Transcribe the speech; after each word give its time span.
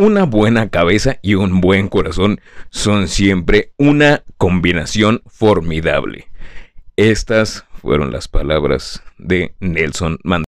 Una 0.00 0.24
buena 0.24 0.70
cabeza 0.70 1.18
y 1.20 1.34
un 1.34 1.60
buen 1.60 1.88
corazón 1.88 2.40
son 2.70 3.06
siempre 3.06 3.74
una 3.76 4.24
combinación 4.38 5.20
formidable. 5.26 6.30
Estas 6.96 7.66
fueron 7.82 8.10
las 8.10 8.26
palabras 8.26 9.02
de 9.18 9.54
Nelson 9.60 10.18
Mandela. 10.24 10.46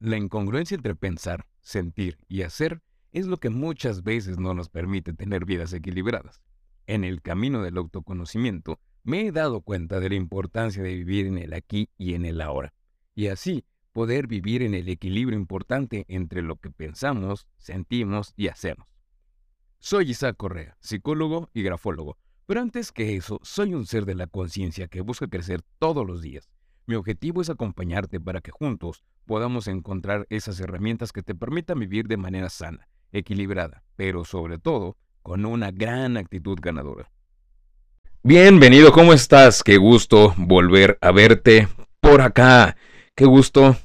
La 0.00 0.16
incongruencia 0.16 0.76
entre 0.76 0.94
pensar, 0.94 1.44
sentir 1.60 2.16
y 2.26 2.40
hacer 2.40 2.80
es 3.12 3.26
lo 3.26 3.36
que 3.36 3.50
muchas 3.50 4.02
veces 4.02 4.38
no 4.38 4.54
nos 4.54 4.70
permite 4.70 5.12
tener 5.12 5.44
vidas 5.44 5.74
equilibradas. 5.74 6.40
En 6.86 7.04
el 7.04 7.20
camino 7.20 7.62
del 7.62 7.76
autoconocimiento, 7.76 8.80
me 9.04 9.26
he 9.26 9.32
dado 9.32 9.60
cuenta 9.60 10.00
de 10.00 10.08
la 10.08 10.14
importancia 10.14 10.82
de 10.82 10.94
vivir 10.94 11.26
en 11.26 11.36
el 11.36 11.52
aquí 11.52 11.90
y 11.98 12.14
en 12.14 12.24
el 12.24 12.40
ahora, 12.40 12.72
y 13.14 13.28
así 13.28 13.64
poder 13.92 14.26
vivir 14.26 14.62
en 14.62 14.74
el 14.74 14.88
equilibrio 14.88 15.38
importante 15.38 16.04
entre 16.08 16.42
lo 16.42 16.56
que 16.56 16.70
pensamos, 16.70 17.46
sentimos 17.58 18.32
y 18.34 18.48
hacemos. 18.48 18.88
Soy 19.78 20.10
Isaac 20.10 20.36
Correa, 20.38 20.76
psicólogo 20.80 21.50
y 21.52 21.62
grafólogo, 21.62 22.16
pero 22.46 22.62
antes 22.62 22.92
que 22.92 23.14
eso, 23.14 23.38
soy 23.42 23.74
un 23.74 23.86
ser 23.86 24.06
de 24.06 24.14
la 24.14 24.26
conciencia 24.26 24.88
que 24.88 25.02
busca 25.02 25.28
crecer 25.28 25.62
todos 25.78 26.06
los 26.06 26.22
días. 26.22 26.48
Mi 26.86 26.94
objetivo 26.94 27.42
es 27.42 27.50
acompañarte 27.50 28.18
para 28.20 28.40
que 28.40 28.50
juntos 28.50 29.04
podamos 29.26 29.68
encontrar 29.68 30.26
esas 30.30 30.58
herramientas 30.60 31.12
que 31.12 31.22
te 31.22 31.34
permitan 31.34 31.78
vivir 31.78 32.08
de 32.08 32.16
manera 32.16 32.48
sana, 32.48 32.88
equilibrada, 33.12 33.84
pero 33.96 34.24
sobre 34.24 34.58
todo 34.58 34.96
con 35.22 35.44
una 35.44 35.70
gran 35.70 36.16
actitud 36.16 36.58
ganadora. 36.60 37.10
Bienvenido, 38.26 38.90
¿cómo 38.90 39.12
estás? 39.12 39.62
Qué 39.62 39.76
gusto 39.76 40.32
volver 40.38 40.96
a 41.02 41.12
verte 41.12 41.68
por 42.00 42.22
acá. 42.22 42.74
Qué 43.14 43.26
gusto 43.26 43.76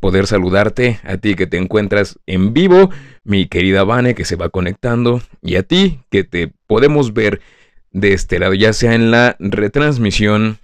poder 0.00 0.26
saludarte 0.26 0.98
a 1.04 1.18
ti 1.18 1.34
que 1.34 1.46
te 1.46 1.58
encuentras 1.58 2.18
en 2.24 2.54
vivo, 2.54 2.88
mi 3.22 3.48
querida 3.48 3.84
Vane 3.84 4.14
que 4.14 4.24
se 4.24 4.36
va 4.36 4.48
conectando 4.48 5.20
y 5.42 5.56
a 5.56 5.62
ti 5.62 6.00
que 6.10 6.24
te 6.24 6.54
podemos 6.66 7.12
ver 7.12 7.42
de 7.90 8.14
este 8.14 8.38
lado, 8.38 8.54
ya 8.54 8.72
sea 8.72 8.94
en 8.94 9.10
la 9.10 9.36
retransmisión 9.38 10.56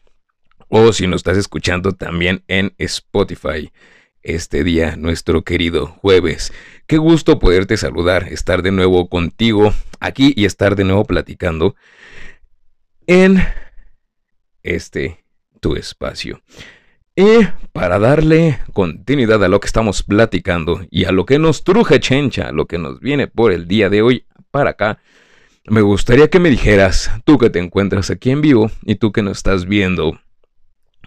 o 0.68 0.94
si 0.94 1.06
nos 1.06 1.18
estás 1.18 1.36
escuchando 1.36 1.92
también 1.92 2.44
en 2.48 2.72
Spotify. 2.78 3.70
Este 4.22 4.64
día, 4.64 4.96
nuestro 4.96 5.42
querido 5.42 5.88
jueves. 6.00 6.50
Qué 6.86 6.96
gusto 6.96 7.38
poderte 7.38 7.76
saludar, 7.76 8.26
estar 8.32 8.62
de 8.62 8.72
nuevo 8.72 9.10
contigo 9.10 9.74
aquí 10.00 10.32
y 10.34 10.46
estar 10.46 10.76
de 10.76 10.84
nuevo 10.84 11.04
platicando 11.04 11.76
en 13.08 13.42
este 14.62 15.24
tu 15.60 15.74
espacio. 15.74 16.40
Y 17.16 17.40
para 17.72 17.98
darle 17.98 18.60
continuidad 18.72 19.42
a 19.42 19.48
lo 19.48 19.58
que 19.58 19.66
estamos 19.66 20.04
platicando 20.04 20.86
y 20.88 21.06
a 21.06 21.10
lo 21.10 21.26
que 21.26 21.40
nos 21.40 21.64
truje 21.64 21.98
chencha, 21.98 22.52
lo 22.52 22.66
que 22.66 22.78
nos 22.78 23.00
viene 23.00 23.26
por 23.26 23.50
el 23.50 23.66
día 23.66 23.90
de 23.90 24.02
hoy 24.02 24.24
para 24.52 24.70
acá, 24.70 25.00
me 25.64 25.80
gustaría 25.80 26.30
que 26.30 26.38
me 26.38 26.50
dijeras, 26.50 27.10
tú 27.24 27.38
que 27.38 27.50
te 27.50 27.58
encuentras 27.58 28.10
aquí 28.10 28.30
en 28.30 28.40
vivo 28.40 28.70
y 28.84 28.94
tú 28.94 29.10
que 29.10 29.22
nos 29.22 29.38
estás 29.38 29.66
viendo 29.66 30.20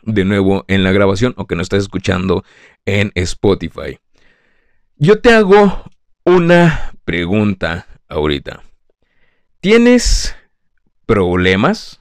de 0.03 0.25
nuevo 0.25 0.65
en 0.67 0.83
la 0.83 0.91
grabación 0.91 1.33
o 1.37 1.47
que 1.47 1.55
nos 1.55 1.65
estás 1.65 1.83
escuchando 1.83 2.43
en 2.85 3.11
Spotify. 3.15 3.99
Yo 4.97 5.21
te 5.21 5.33
hago 5.33 5.83
una 6.25 6.93
pregunta 7.05 7.87
ahorita. 8.09 8.63
¿Tienes 9.61 10.35
problemas. 11.11 11.99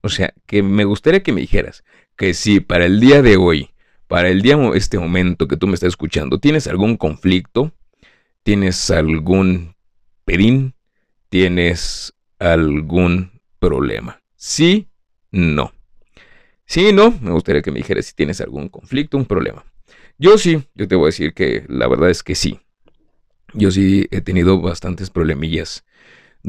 O 0.00 0.08
sea, 0.08 0.32
que 0.46 0.62
me 0.62 0.84
gustaría 0.84 1.22
que 1.22 1.32
me 1.32 1.42
dijeras 1.42 1.84
que 2.16 2.32
si 2.32 2.60
para 2.60 2.86
el 2.86 2.98
día 2.98 3.20
de 3.20 3.36
hoy, 3.36 3.68
para 4.06 4.30
el 4.30 4.40
día, 4.40 4.56
este 4.74 4.98
momento 4.98 5.48
que 5.48 5.58
tú 5.58 5.66
me 5.66 5.74
estás 5.74 5.88
escuchando, 5.88 6.40
tienes 6.40 6.66
algún 6.66 6.96
conflicto, 6.96 7.74
tienes 8.42 8.90
algún 8.90 9.74
pedín, 10.24 10.74
tienes 11.28 12.14
algún 12.38 13.38
problema. 13.58 14.22
Sí, 14.36 14.88
no. 15.30 15.72
Sí, 16.64 16.94
no, 16.94 17.18
me 17.20 17.32
gustaría 17.32 17.60
que 17.60 17.70
me 17.70 17.80
dijeras 17.80 18.06
si 18.06 18.14
tienes 18.14 18.40
algún 18.40 18.70
conflicto, 18.70 19.18
un 19.18 19.26
problema. 19.26 19.62
Yo 20.16 20.38
sí, 20.38 20.62
yo 20.74 20.88
te 20.88 20.94
voy 20.94 21.04
a 21.04 21.12
decir 21.12 21.34
que 21.34 21.66
la 21.68 21.86
verdad 21.86 22.08
es 22.08 22.22
que 22.22 22.34
sí. 22.34 22.60
Yo 23.52 23.70
sí 23.70 24.06
he 24.10 24.22
tenido 24.22 24.58
bastantes 24.58 25.10
problemillas 25.10 25.84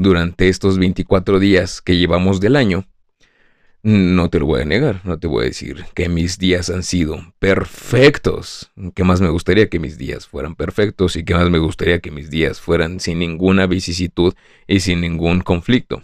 durante 0.00 0.48
estos 0.48 0.78
24 0.78 1.38
días 1.38 1.82
que 1.82 1.98
llevamos 1.98 2.40
del 2.40 2.56
año, 2.56 2.86
no 3.82 4.30
te 4.30 4.38
lo 4.38 4.46
voy 4.46 4.62
a 4.62 4.64
negar, 4.64 5.02
no 5.04 5.18
te 5.18 5.26
voy 5.26 5.42
a 5.42 5.48
decir 5.48 5.84
que 5.94 6.08
mis 6.08 6.38
días 6.38 6.70
han 6.70 6.82
sido 6.82 7.34
perfectos, 7.38 8.70
que 8.94 9.04
más 9.04 9.20
me 9.20 9.28
gustaría 9.28 9.68
que 9.68 9.78
mis 9.78 9.98
días 9.98 10.26
fueran 10.26 10.54
perfectos 10.54 11.16
y 11.16 11.24
que 11.24 11.34
más 11.34 11.50
me 11.50 11.58
gustaría 11.58 12.00
que 12.00 12.10
mis 12.10 12.30
días 12.30 12.62
fueran 12.62 12.98
sin 12.98 13.18
ninguna 13.18 13.66
vicisitud 13.66 14.32
y 14.66 14.80
sin 14.80 15.02
ningún 15.02 15.42
conflicto. 15.42 16.02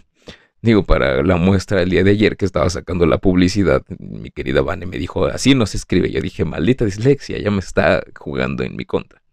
Digo, 0.61 0.83
para 0.83 1.23
la 1.23 1.37
muestra 1.37 1.79
del 1.79 1.89
día 1.89 2.03
de 2.03 2.11
ayer 2.11 2.37
que 2.37 2.45
estaba 2.45 2.69
sacando 2.69 3.07
la 3.07 3.17
publicidad, 3.17 3.83
mi 3.97 4.29
querida 4.29 4.61
Vane 4.61 4.85
me 4.85 4.99
dijo, 4.99 5.25
así 5.25 5.55
no 5.55 5.65
se 5.65 5.77
escribe. 5.77 6.11
Yo 6.11 6.21
dije, 6.21 6.45
maldita 6.45 6.85
dislexia, 6.85 7.39
ya 7.39 7.49
me 7.49 7.59
está 7.59 8.03
jugando 8.15 8.63
en 8.63 8.75
mi 8.75 8.85
contra. 8.85 9.23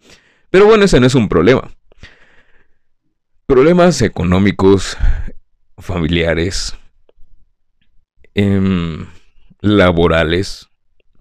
Pero 0.49 0.67
bueno, 0.67 0.85
ese 0.85 1.01
no 1.01 1.07
es 1.07 1.15
un 1.15 1.29
problema. 1.29 1.71
Problemas 3.47 4.01
económicos, 4.01 4.97
familiares, 5.77 6.79
em, 8.33 9.07
laborales. 9.61 10.71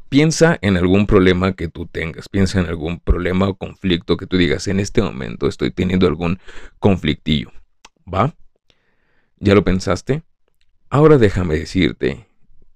Piensa 0.07 0.57
en 0.62 0.78
algún 0.78 1.06
problema 1.06 1.51
que 1.51 1.67
tú 1.67 1.85
tengas, 1.85 2.29
piensa 2.29 2.62
en 2.62 2.67
algún 2.67 3.01
problema 3.01 3.50
o 3.50 3.56
conflicto 3.56 4.16
que 4.16 4.25
tú 4.25 4.38
digas, 4.38 4.69
en 4.69 4.79
este 4.79 5.01
momento 5.01 5.50
estoy 5.50 5.72
teniendo 5.72 6.07
algún 6.07 6.39
conflictillo. 6.79 7.51
¿Va? 8.12 8.33
¿Ya 9.39 9.53
lo 9.53 9.66
pensaste? 9.66 10.23
Ahora 10.89 11.17
déjame 11.17 11.56
decirte 11.56 12.25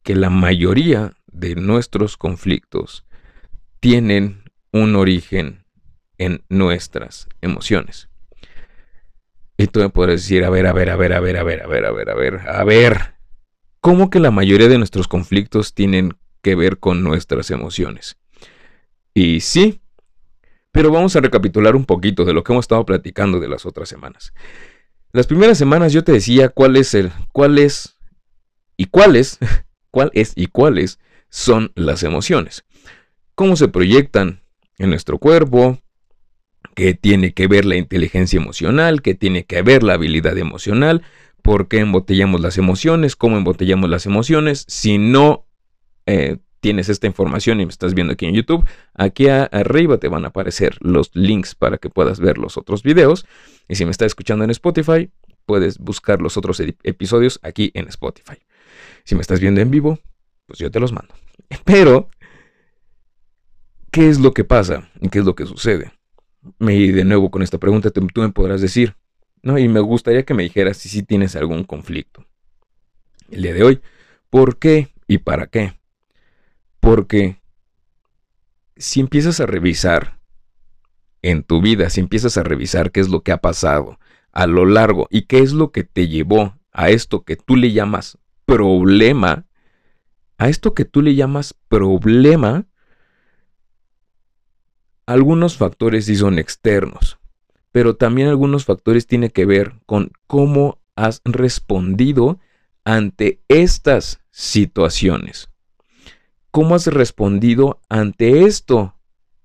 que 0.04 0.16
la 0.16 0.30
mayoría 0.30 1.14
de 1.28 1.56
nuestros 1.56 2.18
conflictos 2.18 3.06
tienen 3.80 4.44
un 4.74 4.98
origen 4.98 5.64
en 6.18 6.44
nuestras 6.50 7.30
emociones. 7.40 8.10
Y 9.58 9.68
tú 9.68 9.80
me 9.80 9.90
puedes 9.90 10.22
decir, 10.22 10.46
a 10.46 10.50
ver, 10.50 10.68
a 10.68 10.74
ver, 10.74 10.90
a 10.92 10.96
ver, 10.96 11.14
a 11.14 11.20
ver, 11.20 11.38
a 11.38 11.44
ver, 11.44 11.62
a 11.62 11.68
ver, 11.68 11.86
a 11.86 11.92
ver, 11.92 12.10
a 12.10 12.16
ver, 12.16 12.40
a 12.48 12.64
ver. 12.64 13.16
¿Cómo 13.82 14.10
que 14.10 14.20
la 14.20 14.32
mayoría 14.32 14.68
de 14.68 14.78
nuestros 14.78 15.08
conflictos 15.08 15.74
tienen 15.74 16.16
que 16.44 16.56
ver 16.56 16.78
con 16.78 17.04
nuestras 17.04 17.50
emociones? 17.50 18.18
Y 19.16 19.40
sí, 19.40 19.82
pero 20.72 20.92
vamos 20.92 21.16
a 21.16 21.22
recapitular 21.22 21.76
un 21.76 21.86
poquito 21.86 22.24
de 22.24 22.34
lo 22.34 22.44
que 22.44 22.54
hemos 22.54 22.66
estado 22.66 22.86
platicando 22.86 23.40
de 23.40 23.48
las 23.48 23.66
otras 23.66 23.90
semanas. 23.90 24.32
Las 25.12 25.26
primeras 25.26 25.58
semanas 25.58 25.92
yo 25.92 26.04
te 26.04 26.12
decía 26.12 26.50
cuál 26.50 26.76
es 26.76 26.94
el, 26.94 27.12
cuál 27.32 27.58
es 27.58 27.96
y 28.76 28.86
cuáles, 28.86 29.40
cuál 29.92 30.12
es 30.14 30.34
y 30.36 30.46
cuáles 30.46 31.00
son 31.30 31.72
las 31.74 32.04
emociones. 32.04 32.64
Cómo 33.34 33.56
se 33.56 33.70
proyectan 33.70 34.44
en 34.78 34.92
nuestro 34.92 35.18
cuerpo, 35.18 35.80
que 36.78 36.94
tiene 36.94 37.34
que 37.34 37.48
ver 37.48 37.66
la 37.66 37.76
inteligencia 37.76 38.38
emocional, 38.38 39.02
que 39.02 39.16
tiene 39.16 39.46
que 39.46 39.64
ver 39.64 39.82
la 39.82 39.94
habilidad 39.94 40.38
emocional, 40.38 41.02
por 41.42 41.68
qué 41.68 41.80
embotellamos 41.80 42.40
las 42.40 42.60
emociones, 42.60 43.16
cómo 43.16 43.36
embotellamos 43.36 43.90
las 43.90 44.06
emociones. 44.06 44.64
Si 44.68 45.00
no 45.00 45.48
eh, 46.06 46.38
tienes 46.60 46.88
esta 46.90 47.08
información 47.08 47.60
y 47.60 47.66
me 47.66 47.72
estás 47.72 47.96
viendo 47.96 48.14
aquí 48.14 48.28
en 48.28 48.36
YouTube, 48.36 48.64
aquí 48.94 49.28
arriba 49.28 49.98
te 49.98 50.08
van 50.08 50.26
a 50.26 50.28
aparecer 50.28 50.78
los 50.80 51.10
links 51.16 51.56
para 51.56 51.80
que 51.80 51.90
puedas 51.90 52.20
ver 52.20 52.38
los 52.38 52.58
otros 52.58 52.84
videos. 52.84 53.26
Y 53.68 53.74
si 53.74 53.84
me 53.84 53.90
estás 53.90 54.06
escuchando 54.06 54.44
en 54.44 54.52
Spotify, 54.52 55.10
puedes 55.48 55.80
buscar 55.80 56.22
los 56.22 56.38
otros 56.38 56.62
episodios 56.84 57.40
aquí 57.42 57.72
en 57.74 57.88
Spotify. 57.88 58.38
Si 59.04 59.16
me 59.16 59.22
estás 59.22 59.40
viendo 59.40 59.62
en 59.62 59.72
vivo, 59.72 59.98
pues 60.46 60.60
yo 60.60 60.70
te 60.70 60.80
los 60.80 60.92
mando. 60.94 61.16
Pero, 61.66 62.12
¿qué 63.90 64.10
es 64.10 64.20
lo 64.20 64.32
que 64.32 64.44
pasa 64.44 64.92
qué 65.12 65.18
es 65.18 65.26
lo 65.26 65.34
que 65.34 65.48
sucede? 65.48 65.97
Y 66.60 66.92
de 66.92 67.04
nuevo 67.04 67.32
con 67.32 67.42
esta 67.42 67.58
pregunta 67.58 67.92
tú, 67.92 68.06
me 68.16 68.30
podrás 68.30 68.62
decir, 68.62 68.96
¿no? 69.42 69.58
Y 69.58 69.68
me 69.68 69.80
gustaría 69.80 70.24
que 70.24 70.34
me 70.34 70.44
dijeras 70.44 70.78
si 70.78 70.90
sí 70.90 71.04
tienes 71.04 71.36
algún 71.36 71.64
conflicto. 71.64 72.26
El 73.30 73.42
día 73.44 73.54
de 73.54 73.64
hoy, 73.64 73.82
¿por 74.30 74.58
qué 74.58 74.90
y 75.08 75.20
para 75.20 75.48
qué? 75.48 75.74
Porque 76.80 77.42
si 78.76 79.00
empiezas 79.00 79.40
a 79.40 79.46
revisar 79.46 80.20
en 81.22 81.44
tu 81.44 81.62
vida, 81.62 81.90
si 81.90 82.00
empiezas 82.00 82.38
a 82.38 82.44
revisar 82.44 82.92
qué 82.92 83.00
es 83.00 83.10
lo 83.10 83.22
que 83.22 83.32
ha 83.32 83.42
pasado 83.42 84.00
a 84.32 84.48
lo 84.48 84.66
largo 84.66 85.08
y 85.10 85.24
qué 85.24 85.40
es 85.40 85.52
lo 85.52 85.72
que 85.72 85.84
te 85.84 86.08
llevó 86.08 86.58
a 86.72 86.90
esto 86.90 87.24
que 87.24 87.36
tú 87.36 87.56
le 87.56 87.74
llamas 87.74 88.18
problema, 88.46 89.46
a 90.38 90.48
esto 90.48 90.74
que 90.74 90.86
tú 90.86 91.02
le 91.02 91.16
llamas 91.16 91.56
problema, 91.68 92.66
algunos 95.08 95.58
factores 95.58 96.06
sí 96.06 96.16
son 96.16 96.38
externos, 96.38 97.18
pero 97.72 97.96
también 97.96 98.28
algunos 98.28 98.66
factores 98.66 99.08
tienen 99.08 99.32
que 99.32 99.46
ver 99.46 99.74
con 99.88 100.12
cómo 100.28 100.80
has 100.96 101.22
respondido 101.26 102.40
ante 102.84 103.42
estas 103.48 104.20
situaciones. 104.30 105.50
cómo 106.52 106.74
has 106.74 106.88
respondido 106.88 107.82
ante 107.88 108.46
esto 108.46 108.96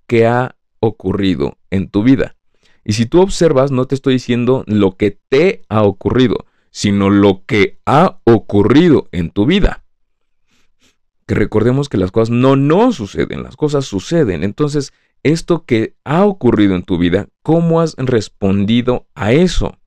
que 0.06 0.26
ha 0.26 0.56
ocurrido 0.80 1.58
en 1.70 1.88
tu 1.90 2.02
vida. 2.02 2.36
Y 2.84 2.94
si 2.94 3.04
tú 3.04 3.20
observas, 3.20 3.70
no 3.70 3.86
te 3.86 3.94
estoy 3.94 4.14
diciendo 4.14 4.64
lo 4.66 4.96
que 4.96 5.18
te 5.28 5.62
ha 5.68 5.82
ocurrido, 5.82 6.46
sino 6.70 7.10
lo 7.10 7.44
que 7.44 7.78
ha 7.84 8.18
ocurrido 8.24 9.08
en 9.12 9.30
tu 9.30 9.44
vida. 9.44 9.84
Que 11.26 11.34
recordemos 11.34 11.90
que 11.90 11.98
las 11.98 12.12
cosas 12.12 12.30
no 12.30 12.56
no 12.56 12.92
suceden, 12.92 13.42
las 13.42 13.56
cosas 13.56 13.84
suceden. 13.84 14.42
Entonces, 14.42 14.94
esto 15.22 15.64
que 15.64 15.94
ha 16.04 16.24
ocurrido 16.24 16.74
en 16.74 16.82
tu 16.82 16.98
vida, 16.98 17.28
¿cómo 17.42 17.80
has 17.80 17.94
respondido 17.96 19.06
a 19.14 19.32
eso? 19.32 19.78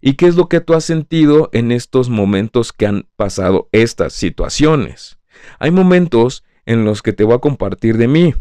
¿Y 0.00 0.14
qué 0.14 0.26
es 0.26 0.36
lo 0.36 0.48
que 0.48 0.60
tú 0.60 0.74
has 0.74 0.84
sentido 0.84 1.50
en 1.52 1.72
estos 1.72 2.08
momentos 2.08 2.72
que 2.72 2.86
han 2.86 3.06
pasado 3.16 3.68
estas 3.72 4.12
situaciones? 4.12 5.18
Hay 5.58 5.70
momentos 5.70 6.44
en 6.66 6.84
los 6.84 7.02
que 7.02 7.12
te 7.12 7.24
voy 7.24 7.34
a 7.34 7.40
compartir 7.40 7.96
de 7.98 8.08
mí, 8.08 8.34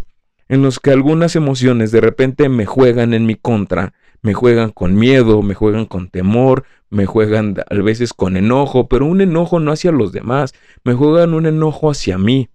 en 0.48 0.62
los 0.62 0.80
que 0.80 0.92
algunas 0.92 1.36
emociones 1.36 1.92
de 1.92 2.01
repente 2.01 2.50
me 2.50 2.65
juegan 2.65 3.13
en 3.13 3.25
mi 3.25 3.36
contra, 3.36 3.94
me 4.22 4.33
juegan 4.33 4.72
con 4.72 4.95
miedo, 4.95 5.42
me 5.42 5.54
juegan 5.54 5.86
con 5.86 6.10
temor, 6.10 6.65
me 6.89 7.06
juegan 7.06 7.56
a 7.69 7.75
veces 7.75 8.13
con 8.13 8.36
enojo, 8.36 8.88
pero 8.88 9.06
un 9.06 9.22
enojo 9.22 9.60
no 9.60 9.72
hacia 9.72 9.92
los 9.92 10.12
demás, 10.12 10.54
me 10.83 10.94
juegan 10.94 11.33
un 11.33 11.45
enojo 11.45 11.92
hacia 11.92 12.18
mí. 12.18 12.50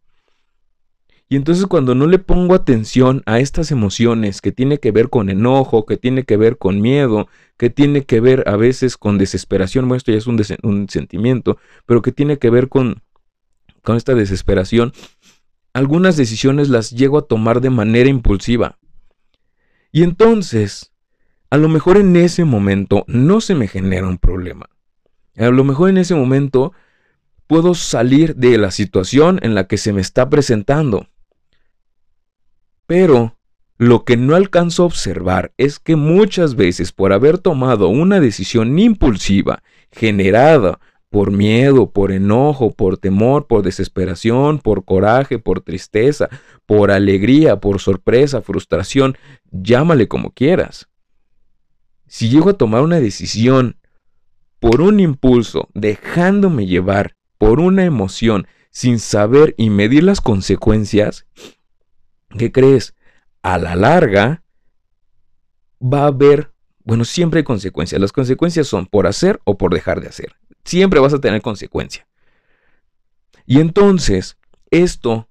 Y 1.29 1.37
entonces 1.37 1.67
cuando 1.67 1.95
no 1.95 2.07
le 2.07 2.19
pongo 2.19 2.55
atención 2.55 3.23
a 3.27 3.41
estas 3.41 3.71
emociones 3.71 4.41
que 4.41 4.53
tiene 4.53 4.79
que 4.79 4.91
ver 4.93 5.09
con 5.09 5.31
enojo, 5.31 5.87
que 5.87 5.97
tiene 5.97 6.25
que 6.25 6.37
ver 6.37 6.59
con 6.59 6.81
miedo, 6.81 7.29
que 7.57 7.71
tiene 7.71 8.05
que 8.05 8.21
ver 8.21 8.45
a 8.47 8.57
veces 8.57 8.97
con 8.97 9.17
desesperación, 9.17 9.89
bueno, 9.89 9.99
esto 9.99 10.13
ya 10.13 10.19
es 10.19 10.27
un, 10.27 10.89
sentimiento, 10.89 11.59
pero 11.87 12.03
que 12.03 12.13
tiene 12.13 12.39
que 12.39 12.51
ver 12.51 12.69
con, 12.69 13.03
con 13.83 13.97
esta 13.97 14.15
desesperación, 14.15 14.93
algunas 15.73 16.17
decisiones 16.17 16.69
las 16.69 16.91
llego 16.91 17.19
a 17.19 17.27
tomar 17.27 17.61
de 17.61 17.71
manera 17.71 18.09
impulsiva. 18.09 18.79
Y 19.93 20.03
entonces, 20.03 20.93
a 21.51 21.57
lo 21.57 21.69
mejor 21.69 21.97
en 21.97 22.17
ese 22.17 22.45
momento 22.45 23.05
no 23.07 23.41
se 23.41 23.55
me 23.55 23.67
genera 23.67 24.07
un 24.07 24.19
problema. 24.19 24.69
A 25.37 25.49
lo 25.49 25.65
mejor 25.65 25.89
en 25.89 25.99
ese 25.99 26.15
momento 26.15 26.73
puedo 27.47 27.75
salir 27.75 28.37
de 28.37 28.59
la 28.59 28.71
situación 28.71 29.39
en 29.43 29.55
la 29.55 29.67
que 29.67 29.79
se 29.79 29.93
me 29.93 30.01
está 30.01 30.29
presentando. 30.29 31.09
Pero 32.97 33.37
lo 33.77 34.05
que 34.05 34.17
no 34.17 34.37
alcanzo 34.37 34.85
a 34.85 34.87
observar 34.87 35.53
es 35.59 35.81
que 35.81 35.97
muchas 35.97 36.55
veces 36.55 36.93
por 36.93 37.13
haber 37.13 37.39
tomado 37.39 37.89
una 37.89 38.21
decisión 38.21 38.79
impulsiva, 38.79 39.65
generada 39.91 40.79
por 41.11 41.33
miedo, 41.33 41.91
por 41.91 42.13
enojo, 42.13 42.71
por 42.71 42.97
temor, 42.97 43.49
por 43.49 43.65
desesperación, 43.65 44.61
por 44.61 44.85
coraje, 44.85 45.41
por 45.41 45.61
tristeza, 45.61 46.29
por 46.67 46.93
alegría, 46.93 47.59
por 47.59 47.81
sorpresa, 47.81 48.43
frustración, 48.43 49.19
llámale 49.51 50.07
como 50.07 50.31
quieras. 50.31 50.87
Si 52.07 52.29
llego 52.29 52.51
a 52.51 52.59
tomar 52.59 52.83
una 52.83 53.01
decisión 53.01 53.77
por 54.61 54.81
un 54.81 55.01
impulso, 55.01 55.69
dejándome 55.75 56.67
llevar 56.67 57.17
por 57.39 57.59
una 57.59 57.85
emoción, 57.85 58.47
sin 58.71 59.01
saber 59.01 59.57
y 59.59 59.71
medir 59.71 60.05
las 60.05 60.21
consecuencias, 60.21 61.27
¿qué 62.39 62.53
crees? 62.53 62.95
A 63.43 63.59
la 63.59 63.77
larga 63.77 64.43
va 65.81 66.05
a 66.05 66.07
haber, 66.09 66.53
bueno, 66.85 67.05
siempre 67.05 67.39
hay 67.39 67.45
consecuencias. 67.45 68.01
Las 68.01 68.13
consecuencias 68.13 68.67
son 68.67 68.87
por 68.87 69.07
hacer 69.07 69.41
o 69.45 69.57
por 69.59 69.75
dejar 69.75 70.01
de 70.01 70.09
hacer. 70.09 70.35
Siempre 70.65 71.01
vas 71.01 71.15
a 71.15 71.21
tener 71.21 71.43
consecuencia. 71.43 72.07
Y 73.47 73.61
entonces, 73.61 74.39
esto, 74.71 75.29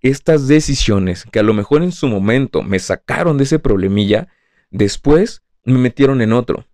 estas 0.00 0.46
decisiones 0.46 1.24
que 1.24 1.40
a 1.40 1.42
lo 1.42 1.54
mejor 1.54 1.82
en 1.82 1.92
su 1.92 2.06
momento 2.06 2.62
me 2.62 2.78
sacaron 2.78 3.38
de 3.38 3.44
ese 3.44 3.58
problemilla, 3.58 4.28
después 4.70 5.42
me 5.64 5.78
metieron 5.78 6.20
en 6.20 6.32
otro. 6.32 6.66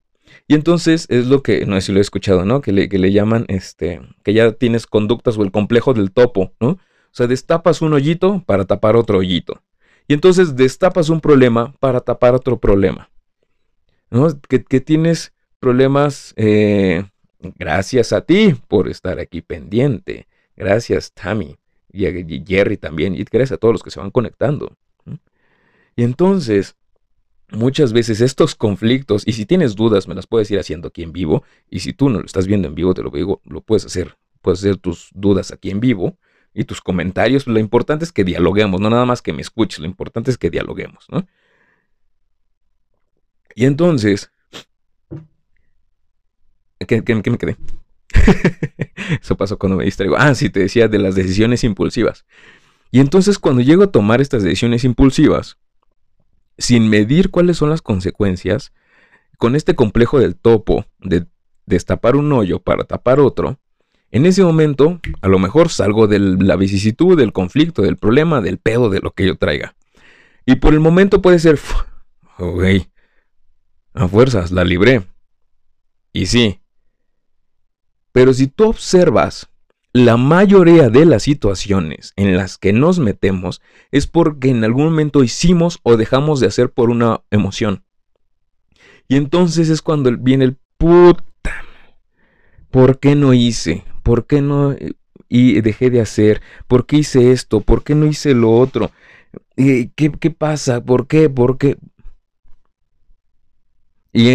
Y 0.47 0.55
entonces 0.55 1.07
es 1.09 1.27
lo 1.27 1.43
que, 1.43 1.65
no 1.65 1.77
sé 1.77 1.87
si 1.87 1.93
lo 1.93 1.99
he 1.99 2.03
escuchado, 2.03 2.45
¿no? 2.45 2.61
Que 2.61 2.73
le, 2.73 2.89
que 2.89 2.99
le 2.99 3.13
llaman, 3.13 3.47
este, 3.49 4.03
que 4.23 4.35
ya 4.35 4.53
tienes 4.53 4.87
conductas 4.87 5.39
o 5.39 5.43
el 5.43 5.51
complejo 5.51 5.95
del 5.95 6.13
topo, 6.13 6.53
¿no? 6.61 6.79
Sea, 7.15 7.29
destapas 7.29 7.81
un 7.81 7.93
hoyito 7.93 8.43
para 8.45 8.65
tapar 8.65 8.97
otro 8.97 9.19
hoyito. 9.19 9.63
Y 10.09 10.15
entonces 10.15 10.57
destapas 10.57 11.11
un 11.11 11.21
problema 11.21 11.73
para 11.79 12.01
tapar 12.01 12.35
otro 12.35 12.59
problema. 12.59 13.09
¿no? 14.11 14.27
Que, 14.49 14.59
tienes 14.81 15.33
problemas 15.61 16.35
eh, 16.37 17.05
gracias 17.57 18.13
a 18.13 18.23
ti 18.23 18.57
por 18.67 18.89
estar 18.89 19.21
aquí 19.21 19.43
pendiente. 19.43 20.27
Gracias, 20.57 21.13
Tammy. 21.13 21.57
Y 21.93 22.07
a 22.07 22.13
Jerry 22.45 22.77
también. 22.77 23.15
Y 23.15 23.23
gracias 23.23 23.53
a 23.53 23.59
todos 23.59 23.75
los 23.75 23.85
que 23.85 23.93
se 23.93 24.01
van 24.01 24.11
conectando. 24.11 24.77
Y 25.95 26.03
entonces, 26.03 26.75
muchas 27.53 27.93
veces 27.93 28.21
estos 28.23 28.57
conflictos, 28.57 29.23
y 29.25 29.35
si 29.35 29.47
tienes 29.47 29.77
dudas, 29.77 30.09
me 30.09 30.17
las 30.17 30.27
puedes 30.27 30.51
ir 30.51 30.59
haciendo 30.59 30.89
aquí 30.89 31.05
en 31.05 31.13
vivo. 31.13 31.45
Y 31.71 31.79
si 31.79 31.93
tú 31.93 32.09
no 32.09 32.19
lo 32.19 32.27
estás 32.27 32.49
viendo 32.49 32.67
en 32.67 32.75
vivo, 32.75 32.93
te 32.93 33.05
lo 33.05 33.11
digo, 33.11 33.41
lo 33.45 33.61
puedes 33.61 33.87
hacer. 33.87 34.17
Puedes 34.43 34.59
hacer 34.59 34.79
tus 34.79 35.11
dudas 35.15 35.53
aquí 35.53 35.71
en 35.71 35.79
vivo 35.79 36.19
y 36.55 36.65
tus 36.65 36.81
comentarios. 36.81 37.47
Lo 37.47 37.59
importante 37.59 38.05
es 38.05 38.13
que 38.13 38.25
dialoguemos, 38.25 38.81
no 38.81 38.89
nada 38.89 39.05
más 39.05 39.21
que 39.21 39.33
me 39.33 39.43
escuches, 39.43 39.81
lo 39.81 39.87
importante 39.87 40.31
es 40.31 40.39
que 40.39 40.51
dialoguemos, 40.51 41.07
¿no? 41.11 41.27
Y 43.57 43.67
entonces, 43.67 44.33
¿qué, 46.87 47.03
me 47.15 47.39
quedé? 47.39 47.57
Eso 49.23 49.37
pasó 49.37 49.59
cuando 49.59 49.77
me 49.77 49.85
distraigo. 49.85 50.17
Ah, 50.17 50.35
sí, 50.35 50.51
te 50.51 50.61
decía 50.61 50.89
de 50.89 50.99
las 50.99 51.15
decisiones 51.15 51.63
impulsivas. 51.65 52.25
Y 52.91 53.01
entonces 53.01 53.39
cuando 53.39 53.63
llego 53.63 53.85
a 53.85 53.93
tomar 53.93 54.21
estas 54.21 54.43
decisiones 54.43 54.85
impulsivas, 54.85 55.59
sin 56.59 56.89
medir 56.89 57.31
cuáles 57.31 57.57
son 57.57 57.71
las 57.71 57.83
consecuencias, 57.83 58.73
con 59.39 59.57
este 59.57 59.75
complejo 59.75 60.21
del 60.21 60.37
topo, 60.37 60.87
de 61.01 61.27
destapar 61.67 62.17
un 62.17 62.33
hoyo 62.33 62.61
para 62.61 62.85
tapar 62.85 63.21
otro, 63.21 63.59
en 64.15 64.27
ese 64.27 64.45
momento, 64.45 65.01
a 65.23 65.29
lo 65.29 65.41
mejor 65.41 65.71
salgo 65.71 66.07
de 66.07 66.21
la 66.21 66.55
vicisitud, 66.55 67.19
del 67.19 67.33
conflicto, 67.33 67.83
del 67.83 67.97
problema, 67.97 68.41
del 68.41 68.59
pedo, 68.59 68.89
de 68.89 69.01
lo 69.01 69.11
que 69.11 69.27
yo 69.27 69.35
traiga. 69.35 69.75
Y 70.47 70.55
por 70.55 70.73
el 70.73 70.79
momento 70.79 71.21
puede 71.21 71.41
ser, 71.41 71.59
ok, 72.39 72.63
a 73.93 74.07
fuerzas, 74.07 74.53
la 74.53 74.63
libré. 74.63 75.05
Y 76.13 76.27
sí. 76.27 76.61
Pero 78.13 78.33
si 78.33 78.47
tú 78.47 78.69
observas, 78.69 79.49
la 79.93 80.17
mayoría 80.17 80.91
de 80.91 81.07
las 81.07 81.25
situaciones 81.25 82.13
en 82.15 82.37
las 82.37 82.57
que 82.57 82.73
nos 82.73 83.01
metemos 83.01 83.61
es 83.91 84.07
porque 84.07 84.51
en 84.51 84.63
algún 84.63 84.85
momento 84.85 85.25
hicimos 85.25 85.81
o 85.83 85.97
dejamos 85.97 86.39
de 86.39 86.47
hacer 86.47 86.71
por 86.71 86.91
una 86.91 87.23
emoción. 87.33 87.83
Y 89.09 89.17
entonces 89.17 89.71
es 89.71 89.83
cuando 89.83 90.17
viene 90.17 90.45
el 90.45 90.57
puta. 90.79 91.25
¿Por 92.71 93.01
qué 93.01 93.17
no 93.17 93.35
hice? 93.35 93.83
¿Por 94.05 94.27
qué 94.27 94.41
no 94.41 94.77
y 95.29 95.61
dejé 95.63 95.91
de 95.91 96.01
hacer? 96.01 96.41
¿Por 96.69 96.87
qué 96.87 96.99
hice 96.99 97.33
esto? 97.33 97.61
¿Por 97.61 97.83
qué 97.83 97.97
no 97.97 98.07
hice 98.07 98.35
lo 98.35 98.53
otro? 98.53 98.93
¿Qué, 99.57 99.91
qué 99.97 100.31
pasa? 100.31 100.85
¿Por 100.85 101.09
qué? 101.09 101.29
¿Por 101.29 101.59
qué? 101.59 101.77
Y, 104.13 104.31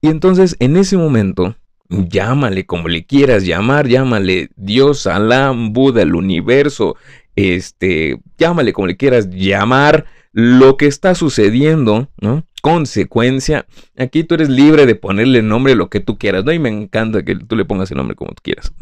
y 0.00 0.08
entonces 0.08 0.54
en 0.60 0.76
ese 0.76 0.96
momento, 0.96 1.56
llámale 1.88 2.66
como 2.66 2.86
le 2.88 3.04
quieras 3.04 3.44
llamar, 3.44 3.88
llámale 3.88 4.50
Dios, 4.54 5.08
Alá, 5.08 5.52
Buda, 5.52 6.02
el 6.02 6.14
universo, 6.14 6.96
este, 7.34 8.20
llámale 8.36 8.72
como 8.72 8.86
le 8.86 8.96
quieras 8.96 9.28
llamar, 9.30 10.04
lo 10.32 10.76
que 10.76 10.86
está 10.86 11.14
sucediendo, 11.14 12.08
¿no? 12.20 12.44
Consecuencia. 12.60 13.66
Aquí 13.96 14.24
tú 14.24 14.34
eres 14.34 14.48
libre 14.48 14.86
de 14.86 14.94
ponerle 14.94 15.42
nombre 15.42 15.74
lo 15.74 15.88
que 15.88 16.00
tú 16.00 16.18
quieras, 16.18 16.44
¿no? 16.44 16.52
Y 16.52 16.58
me 16.58 16.68
encanta 16.68 17.24
que 17.24 17.36
tú 17.36 17.56
le 17.56 17.64
pongas 17.64 17.90
el 17.90 17.96
nombre 17.96 18.16
como 18.16 18.32
tú 18.32 18.42
quieras. 18.42 18.72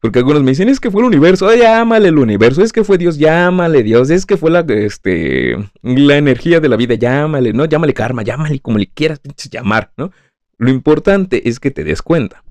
Porque 0.00 0.18
algunos 0.18 0.42
me 0.42 0.50
dicen, 0.50 0.68
es 0.68 0.80
que 0.80 0.90
fue 0.90 1.00
el 1.02 1.06
universo, 1.06 1.54
llámale 1.54 2.08
el 2.08 2.18
universo, 2.18 2.60
es 2.62 2.72
que 2.72 2.82
fue 2.82 2.98
Dios, 2.98 3.18
llámale 3.18 3.84
Dios, 3.84 4.10
es 4.10 4.26
que 4.26 4.36
fue 4.36 4.50
la, 4.50 4.60
este, 4.68 5.56
la 5.82 6.16
energía 6.16 6.58
de 6.58 6.68
la 6.68 6.76
vida, 6.76 6.96
llámale, 6.96 7.52
¿no? 7.52 7.66
Llámale 7.66 7.94
karma, 7.94 8.22
llámale 8.22 8.58
como 8.58 8.78
le 8.78 8.88
quieras 8.88 9.20
llamar, 9.48 9.92
¿no? 9.96 10.10
Lo 10.58 10.70
importante 10.70 11.48
es 11.48 11.60
que 11.60 11.70
te 11.70 11.84
des 11.84 12.02
cuenta 12.02 12.42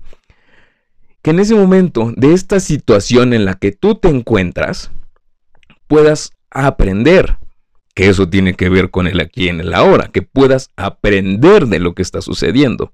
que 1.20 1.30
en 1.30 1.40
ese 1.40 1.54
momento 1.54 2.12
de 2.16 2.32
esta 2.32 2.58
situación 2.58 3.34
en 3.34 3.44
la 3.44 3.54
que 3.54 3.72
tú 3.72 3.96
te 3.96 4.08
encuentras, 4.08 4.90
puedas 5.86 6.32
aprender 6.50 7.36
que 7.94 8.08
eso 8.08 8.28
tiene 8.28 8.54
que 8.54 8.68
ver 8.68 8.90
con 8.90 9.06
el 9.06 9.20
aquí 9.20 9.48
en 9.48 9.60
el 9.60 9.74
ahora, 9.74 10.08
que 10.08 10.22
puedas 10.22 10.70
aprender 10.76 11.66
de 11.66 11.78
lo 11.78 11.94
que 11.94 12.02
está 12.02 12.20
sucediendo. 12.20 12.92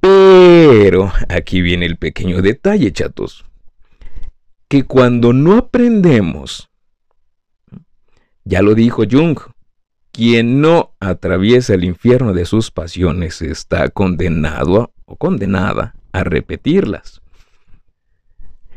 Pero 0.00 1.12
aquí 1.28 1.60
viene 1.62 1.86
el 1.86 1.96
pequeño 1.96 2.42
detalle, 2.42 2.92
chatos, 2.92 3.44
que 4.68 4.84
cuando 4.84 5.32
no 5.32 5.56
aprendemos, 5.56 6.70
ya 8.44 8.62
lo 8.62 8.74
dijo 8.74 9.02
Jung, 9.10 9.38
quien 10.12 10.60
no 10.60 10.94
atraviesa 11.00 11.74
el 11.74 11.84
infierno 11.84 12.32
de 12.32 12.44
sus 12.44 12.70
pasiones 12.70 13.42
está 13.42 13.88
condenado 13.88 14.92
o 15.04 15.16
condenada 15.16 15.94
a 16.12 16.24
repetirlas. 16.24 17.20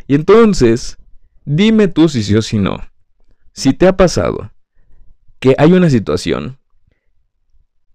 Y 0.08 0.16
entonces, 0.16 0.98
Dime 1.46 1.88
tú 1.88 2.08
si 2.08 2.24
sí 2.24 2.36
o 2.36 2.42
si 2.42 2.60
no. 2.60 2.78
Si 3.54 3.74
te 3.74 3.88
ha 3.88 3.98
pasado 3.98 4.52
que 5.42 5.56
hay 5.58 5.74
una 5.74 5.90
situación 5.90 6.60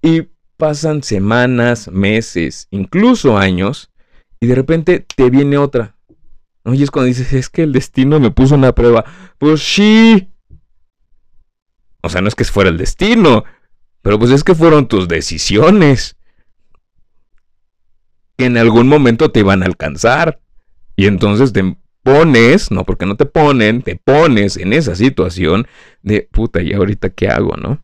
y 0.02 0.28
pasan 0.56 1.02
semanas, 1.02 1.88
meses, 1.88 2.66
incluso 2.70 3.38
años, 3.38 3.90
y 4.40 4.48
de 4.48 4.54
repente 4.54 5.06
te 5.14 5.30
viene 5.30 5.56
otra. 5.56 5.96
Y 6.64 6.82
es 6.82 6.90
cuando 6.90 7.06
dices, 7.06 7.32
es 7.32 7.48
que 7.48 7.62
el 7.62 7.72
destino 7.72 8.18
me 8.18 8.32
puso 8.32 8.56
una 8.56 8.74
prueba. 8.74 9.04
Pues 9.38 9.62
sí. 9.62 10.28
O 12.02 12.08
sea, 12.08 12.20
no 12.20 12.28
es 12.28 12.34
que 12.34 12.44
fuera 12.44 12.68
el 12.68 12.76
destino, 12.76 13.44
pero 14.02 14.18
pues 14.18 14.32
es 14.32 14.42
que 14.42 14.56
fueron 14.56 14.88
tus 14.88 15.06
decisiones. 15.06 16.16
Que 18.36 18.46
en 18.46 18.58
algún 18.58 18.88
momento 18.88 19.30
te 19.30 19.40
iban 19.40 19.62
a 19.62 19.66
alcanzar. 19.66 20.40
Y 20.96 21.06
entonces 21.06 21.52
te 21.52 21.76
pones, 22.06 22.70
no 22.70 22.84
porque 22.84 23.04
no 23.04 23.16
te 23.16 23.26
ponen, 23.26 23.82
te 23.82 23.96
pones 23.96 24.56
en 24.56 24.72
esa 24.72 24.94
situación 24.94 25.66
de 26.02 26.28
puta, 26.30 26.62
¿y 26.62 26.72
ahorita 26.72 27.10
qué 27.10 27.26
hago, 27.26 27.56
no? 27.56 27.82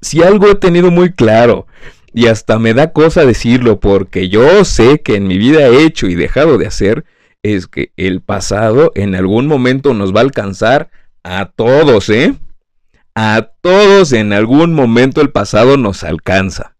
Si 0.00 0.22
algo 0.22 0.48
he 0.48 0.54
tenido 0.54 0.92
muy 0.92 1.12
claro, 1.12 1.66
y 2.12 2.28
hasta 2.28 2.60
me 2.60 2.74
da 2.74 2.92
cosa 2.92 3.26
decirlo 3.26 3.80
porque 3.80 4.28
yo 4.28 4.64
sé 4.64 5.00
que 5.00 5.16
en 5.16 5.26
mi 5.26 5.36
vida 5.36 5.66
he 5.66 5.82
hecho 5.82 6.06
y 6.06 6.14
dejado 6.14 6.58
de 6.58 6.68
hacer, 6.68 7.04
es 7.42 7.66
que 7.66 7.90
el 7.96 8.20
pasado 8.20 8.92
en 8.94 9.16
algún 9.16 9.48
momento 9.48 9.94
nos 9.94 10.14
va 10.14 10.20
a 10.20 10.22
alcanzar 10.22 10.90
a 11.24 11.46
todos, 11.46 12.10
¿eh? 12.10 12.34
A 13.16 13.50
todos 13.60 14.12
en 14.12 14.32
algún 14.32 14.74
momento 14.74 15.20
el 15.20 15.30
pasado 15.30 15.76
nos 15.76 16.04
alcanza. 16.04 16.73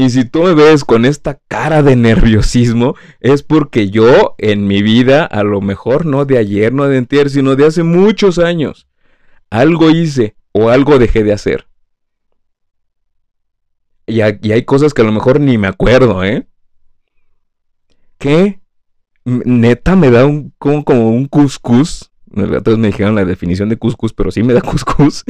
Y 0.00 0.08
si 0.08 0.24
tú 0.24 0.44
me 0.44 0.54
ves 0.54 0.82
con 0.82 1.04
esta 1.04 1.38
cara 1.46 1.82
de 1.82 1.94
nerviosismo, 1.94 2.96
es 3.20 3.42
porque 3.42 3.90
yo 3.90 4.34
en 4.38 4.66
mi 4.66 4.80
vida, 4.80 5.26
a 5.26 5.42
lo 5.42 5.60
mejor 5.60 6.06
no 6.06 6.24
de 6.24 6.38
ayer, 6.38 6.72
no 6.72 6.88
de 6.88 6.96
antier, 6.96 7.28
sino 7.28 7.54
de 7.54 7.66
hace 7.66 7.82
muchos 7.82 8.38
años, 8.38 8.88
algo 9.50 9.90
hice 9.90 10.36
o 10.52 10.70
algo 10.70 10.98
dejé 10.98 11.22
de 11.22 11.34
hacer. 11.34 11.66
Y, 14.06 14.22
hay 14.22 14.64
cosas 14.64 14.94
que 14.94 15.02
a 15.02 15.04
lo 15.04 15.12
mejor 15.12 15.38
ni 15.38 15.58
me 15.58 15.68
acuerdo, 15.68 16.24
¿eh? 16.24 16.46
Que 18.16 18.58
neta 19.26 19.96
me 19.96 20.10
da 20.10 20.24
un, 20.24 20.54
como, 20.56 21.10
un 21.10 21.26
cuscús. 21.26 22.10
Otros 22.34 22.78
me 22.78 22.86
dijeron 22.86 23.16
la 23.16 23.26
definición 23.26 23.68
de 23.68 23.76
cuscús, 23.76 24.14
pero 24.14 24.30
sí 24.30 24.42
me 24.42 24.54
da 24.54 24.60
cuscús. 24.62 25.26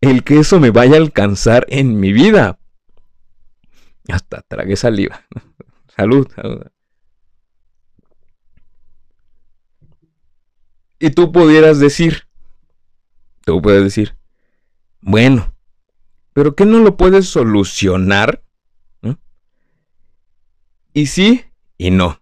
El 0.00 0.22
que 0.22 0.38
eso 0.38 0.60
me 0.60 0.70
vaya 0.70 0.94
a 0.94 1.00
alcanzar 1.00 1.66
en 1.70 1.98
mi 1.98 2.12
vida. 2.12 2.60
Hasta 4.12 4.42
tragué 4.42 4.76
saliva. 4.76 5.24
Salud, 5.96 6.28
Y 10.98 11.10
tú 11.10 11.30
pudieras 11.30 11.78
decir, 11.78 12.26
tú 13.44 13.60
puedes 13.60 13.82
decir, 13.82 14.16
bueno, 15.00 15.54
pero 16.32 16.54
¿qué 16.54 16.64
no 16.64 16.80
lo 16.80 16.96
puedes 16.96 17.28
solucionar? 17.28 18.42
Y 20.94 21.06
sí 21.06 21.44
y 21.76 21.90
no. 21.90 22.18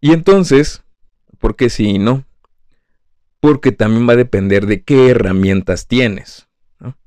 Y 0.00 0.12
entonces, 0.12 0.82
¿por 1.38 1.56
qué 1.56 1.68
sí 1.68 1.90
y 1.90 1.98
no? 1.98 2.24
Porque 3.40 3.72
también 3.72 4.08
va 4.08 4.14
a 4.14 4.16
depender 4.16 4.66
de 4.66 4.82
qué 4.82 5.10
herramientas 5.10 5.86
tienes 5.86 6.49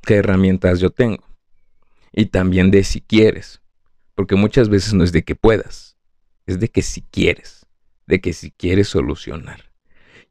qué 0.03 0.15
herramientas 0.15 0.79
yo 0.79 0.91
tengo. 0.91 1.23
Y 2.11 2.27
también 2.27 2.71
de 2.71 2.83
si 2.83 3.01
quieres. 3.01 3.61
Porque 4.15 4.35
muchas 4.35 4.69
veces 4.69 4.93
no 4.93 5.03
es 5.03 5.11
de 5.11 5.23
que 5.23 5.35
puedas, 5.35 5.97
es 6.45 6.59
de 6.59 6.67
que 6.69 6.83
si 6.83 7.01
quieres, 7.01 7.65
de 8.05 8.21
que 8.21 8.33
si 8.33 8.51
quieres 8.51 8.87
solucionar. 8.87 9.71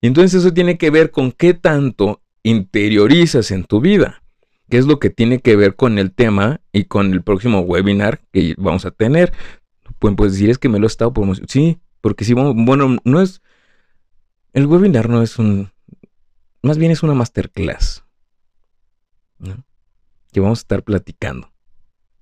Y 0.00 0.06
entonces 0.06 0.40
eso 0.40 0.52
tiene 0.52 0.78
que 0.78 0.90
ver 0.90 1.10
con 1.10 1.32
qué 1.32 1.54
tanto 1.54 2.22
interiorizas 2.44 3.50
en 3.50 3.64
tu 3.64 3.80
vida, 3.80 4.22
que 4.70 4.78
es 4.78 4.86
lo 4.86 5.00
que 5.00 5.10
tiene 5.10 5.40
que 5.40 5.56
ver 5.56 5.74
con 5.74 5.98
el 5.98 6.12
tema 6.12 6.60
y 6.72 6.84
con 6.84 7.12
el 7.12 7.22
próximo 7.22 7.60
webinar 7.60 8.20
que 8.32 8.54
vamos 8.56 8.84
a 8.84 8.92
tener. 8.92 9.32
Pueden 9.98 10.14
pues 10.14 10.32
decir, 10.32 10.50
es 10.50 10.58
que 10.58 10.68
me 10.68 10.78
lo 10.78 10.86
he 10.86 10.88
estado 10.88 11.12
promocionando. 11.12 11.52
Sí, 11.52 11.78
porque 12.00 12.24
si, 12.24 12.34
bueno, 12.34 12.98
no 13.02 13.20
es, 13.20 13.42
el 14.52 14.66
webinar 14.66 15.08
no 15.08 15.22
es 15.22 15.38
un, 15.40 15.72
más 16.62 16.78
bien 16.78 16.92
es 16.92 17.02
una 17.02 17.14
masterclass 17.14 18.04
que 20.32 20.40
vamos 20.40 20.60
a 20.60 20.62
estar 20.62 20.82
platicando. 20.82 21.50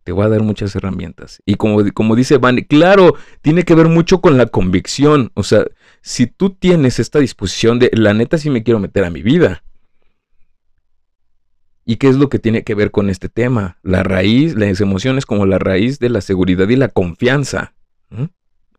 Te 0.04 0.12
voy 0.12 0.24
a 0.24 0.28
dar 0.28 0.42
muchas 0.42 0.74
herramientas. 0.74 1.42
Y 1.44 1.56
como, 1.56 1.82
como 1.92 2.16
dice 2.16 2.38
Van, 2.38 2.56
claro, 2.62 3.14
tiene 3.42 3.64
que 3.64 3.74
ver 3.74 3.88
mucho 3.88 4.20
con 4.20 4.38
la 4.38 4.46
convicción. 4.46 5.30
O 5.34 5.42
sea, 5.42 5.66
si 6.00 6.26
tú 6.26 6.50
tienes 6.50 6.98
esta 6.98 7.18
disposición 7.18 7.78
de, 7.78 7.90
la 7.92 8.14
neta 8.14 8.38
sí 8.38 8.50
me 8.50 8.62
quiero 8.62 8.80
meter 8.80 9.04
a 9.04 9.10
mi 9.10 9.22
vida. 9.22 9.62
¿Y 11.84 11.96
qué 11.96 12.08
es 12.08 12.16
lo 12.16 12.28
que 12.28 12.38
tiene 12.38 12.62
que 12.62 12.74
ver 12.74 12.90
con 12.90 13.10
este 13.10 13.28
tema? 13.28 13.78
La 13.82 14.02
raíz, 14.02 14.54
las 14.54 14.80
emociones 14.80 15.26
como 15.26 15.44
la 15.44 15.58
raíz 15.58 15.98
de 15.98 16.08
la 16.08 16.20
seguridad 16.20 16.68
y 16.68 16.76
la 16.76 16.88
confianza. 16.88 17.74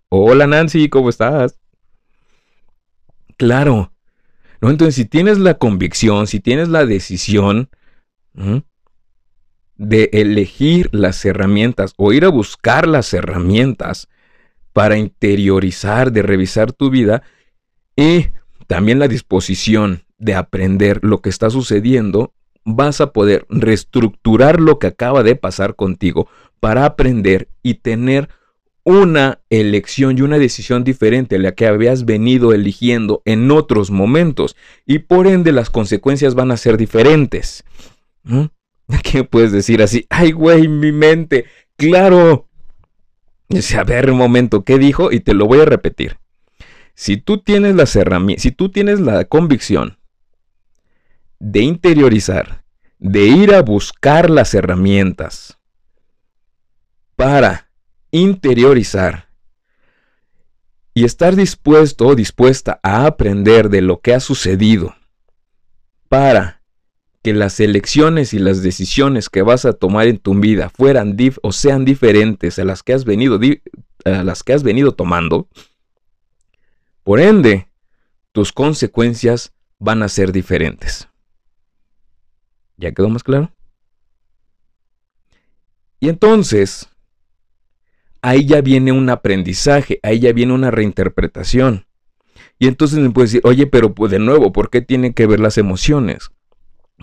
Hola 0.09 0.47
Nancy, 0.47 0.89
¿cómo 0.89 1.09
estás? 1.09 1.57
Claro. 3.37 3.91
¿No? 4.59 4.69
Entonces, 4.69 4.95
si 4.95 5.05
tienes 5.05 5.39
la 5.39 5.55
convicción, 5.55 6.27
si 6.27 6.39
tienes 6.39 6.69
la 6.69 6.85
decisión, 6.85 7.69
de 9.77 10.09
elegir 10.13 10.89
las 10.93 11.23
herramientas 11.25 11.93
o 11.97 12.13
ir 12.13 12.25
a 12.25 12.29
buscar 12.29 12.87
las 12.87 13.13
herramientas 13.13 14.07
para 14.73 14.97
interiorizar, 14.97 16.11
de 16.11 16.21
revisar 16.21 16.71
tu 16.71 16.89
vida 16.89 17.23
y 17.95 18.27
también 18.67 18.99
la 18.99 19.07
disposición 19.07 20.03
de 20.17 20.35
aprender 20.35 20.99
lo 21.03 21.21
que 21.21 21.29
está 21.29 21.49
sucediendo, 21.49 22.33
vas 22.63 23.01
a 23.01 23.11
poder 23.11 23.45
reestructurar 23.49 24.61
lo 24.61 24.79
que 24.79 24.87
acaba 24.87 25.23
de 25.23 25.35
pasar 25.35 25.75
contigo 25.75 26.29
para 26.59 26.85
aprender 26.85 27.49
y 27.63 27.75
tener 27.75 28.29
una 28.83 29.39
elección 29.49 30.17
y 30.17 30.21
una 30.21 30.39
decisión 30.39 30.83
diferente 30.83 31.35
a 31.35 31.39
la 31.39 31.53
que 31.53 31.67
habías 31.67 32.05
venido 32.05 32.53
eligiendo 32.53 33.21
en 33.25 33.51
otros 33.51 33.91
momentos 33.91 34.55
y 34.85 34.99
por 34.99 35.27
ende 35.27 35.51
las 35.51 35.69
consecuencias 35.69 36.33
van 36.33 36.51
a 36.51 36.57
ser 36.57 36.77
diferentes. 36.77 37.63
¿Qué 39.03 39.23
puedes 39.23 39.51
decir 39.51 39.81
así? 39.81 40.05
Ay, 40.09 40.31
güey, 40.31 40.67
mi 40.67 40.91
mente. 40.91 41.45
Claro. 41.75 42.47
Dice, 43.49 43.77
a 43.77 43.83
ver 43.83 44.09
un 44.09 44.17
momento, 44.17 44.63
¿qué 44.63 44.77
dijo? 44.77 45.11
Y 45.11 45.19
te 45.19 45.33
lo 45.33 45.45
voy 45.45 45.59
a 45.59 45.65
repetir. 45.65 46.17
Si 46.93 47.17
tú 47.17 47.39
tienes 47.39 47.75
las 47.75 47.95
herramientas, 47.95 48.43
si 48.43 48.51
tú 48.51 48.69
tienes 48.69 48.99
la 48.99 49.25
convicción 49.25 49.97
de 51.39 51.61
interiorizar, 51.61 52.63
de 52.99 53.25
ir 53.25 53.53
a 53.53 53.61
buscar 53.61 54.29
las 54.29 54.53
herramientas 54.53 55.57
para 57.15 57.71
interiorizar 58.11 59.29
y 60.93 61.05
estar 61.05 61.35
dispuesto 61.35 62.07
o 62.07 62.15
dispuesta 62.15 62.79
a 62.83 63.05
aprender 63.05 63.69
de 63.69 63.81
lo 63.81 64.01
que 64.01 64.13
ha 64.13 64.19
sucedido 64.19 64.95
para 66.09 66.60
que 67.23 67.33
las 67.33 67.59
elecciones 67.59 68.33
y 68.33 68.39
las 68.39 68.63
decisiones 68.63 69.29
que 69.29 69.43
vas 69.43 69.65
a 69.65 69.73
tomar 69.73 70.07
en 70.07 70.17
tu 70.17 70.33
vida 70.33 70.69
fueran 70.69 71.15
o 71.43 71.51
sean 71.51 71.85
diferentes 71.85 72.57
a 72.57 72.65
las 72.65 72.81
que 72.83 72.93
has 72.93 73.05
venido 73.05 73.39
a 74.05 74.23
las 74.23 74.43
que 74.43 74.53
has 74.53 74.63
venido 74.63 74.93
tomando, 74.93 75.47
por 77.03 77.19
ende, 77.19 77.67
tus 78.31 78.51
consecuencias 78.51 79.53
van 79.77 80.01
a 80.03 80.09
ser 80.09 80.31
diferentes. 80.31 81.07
¿Ya 82.77 82.91
quedó 82.91 83.09
más 83.09 83.23
claro? 83.23 83.51
Y 85.99 86.09
entonces, 86.09 86.89
ahí 88.21 88.45
ya 88.45 88.61
viene 88.61 88.91
un 88.91 89.09
aprendizaje, 89.09 89.99
ahí 90.01 90.19
ya 90.19 90.33
viene 90.33 90.53
una 90.53 90.71
reinterpretación. 90.71 91.85
Y 92.57 92.67
entonces 92.67 92.99
me 92.99 93.11
puedes 93.11 93.31
decir, 93.31 93.41
oye, 93.45 93.67
pero 93.67 93.93
pues 93.93 94.11
de 94.11 94.19
nuevo, 94.19 94.51
¿por 94.51 94.71
qué 94.71 94.81
tienen 94.81 95.13
que 95.13 95.27
ver 95.27 95.39
las 95.39 95.59
emociones? 95.59 96.31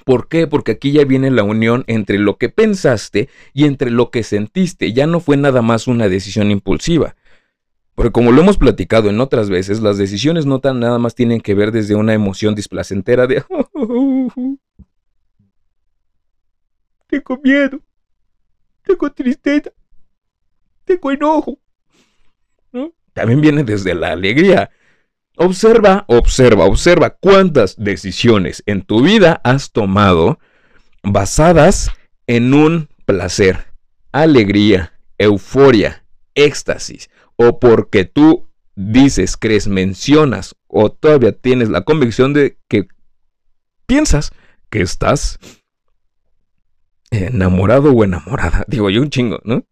¿Por 0.05 0.29
qué? 0.29 0.47
Porque 0.47 0.73
aquí 0.73 0.93
ya 0.93 1.05
viene 1.05 1.31
la 1.31 1.43
unión 1.43 1.85
entre 1.87 2.19
lo 2.19 2.37
que 2.37 2.49
pensaste 2.49 3.29
y 3.53 3.65
entre 3.65 3.91
lo 3.91 4.11
que 4.11 4.23
sentiste. 4.23 4.93
Ya 4.93 5.07
no 5.07 5.21
fue 5.21 5.37
nada 5.37 5.63
más 5.63 5.87
una 5.87 6.09
decisión 6.09 6.51
impulsiva. 6.51 7.17
Porque 7.95 8.13
como 8.13 8.31
lo 8.31 8.43
hemos 8.43 8.59
platicado 8.59 9.11
en 9.11 9.21
otras 9.21 9.51
veces, 9.51 9.81
las 9.81 9.99
decisiones 9.99 10.47
no 10.47 10.61
tan 10.61 10.79
nada 10.79 10.99
más 10.99 11.15
tienen 11.15 11.41
que 11.41 11.55
ver 11.55 11.73
desde 11.73 11.97
una 11.97 12.15
emoción 12.15 12.55
displacentera 12.55 13.27
de... 13.27 13.43
tengo 17.09 17.41
miedo, 17.43 17.81
tengo 18.83 19.11
tristeza, 19.11 19.73
tengo 20.85 21.11
enojo. 21.11 21.59
También 23.15 23.41
viene 23.41 23.65
desde 23.65 23.95
la 23.95 24.13
alegría. 24.13 24.71
Observa, 25.41 26.05
observa, 26.09 26.65
observa 26.65 27.11
cuántas 27.11 27.77
decisiones 27.77 28.65
en 28.67 28.83
tu 28.83 29.03
vida 29.03 29.41
has 29.45 29.71
tomado 29.71 30.41
basadas 31.05 31.93
en 32.27 32.55
un 32.55 32.89
placer, 33.07 33.73
alegría, 34.11 34.95
euforia, 35.17 36.05
éxtasis, 36.35 37.09
o 37.37 37.61
porque 37.61 38.05
tú 38.05 38.49
dices, 38.75 39.37
crees, 39.37 39.69
mencionas 39.69 40.57
o 40.67 40.91
todavía 40.91 41.31
tienes 41.31 41.69
la 41.69 41.83
convicción 41.83 42.33
de 42.33 42.59
que 42.69 42.89
piensas 43.87 44.33
que 44.71 44.81
estás 44.81 45.39
enamorado 47.13 47.93
o 47.93 48.03
enamorada. 48.03 48.65
Digo 48.67 48.91
yo 48.91 49.03
un 49.03 49.11
chingo, 49.11 49.41
¿no? 49.45 49.65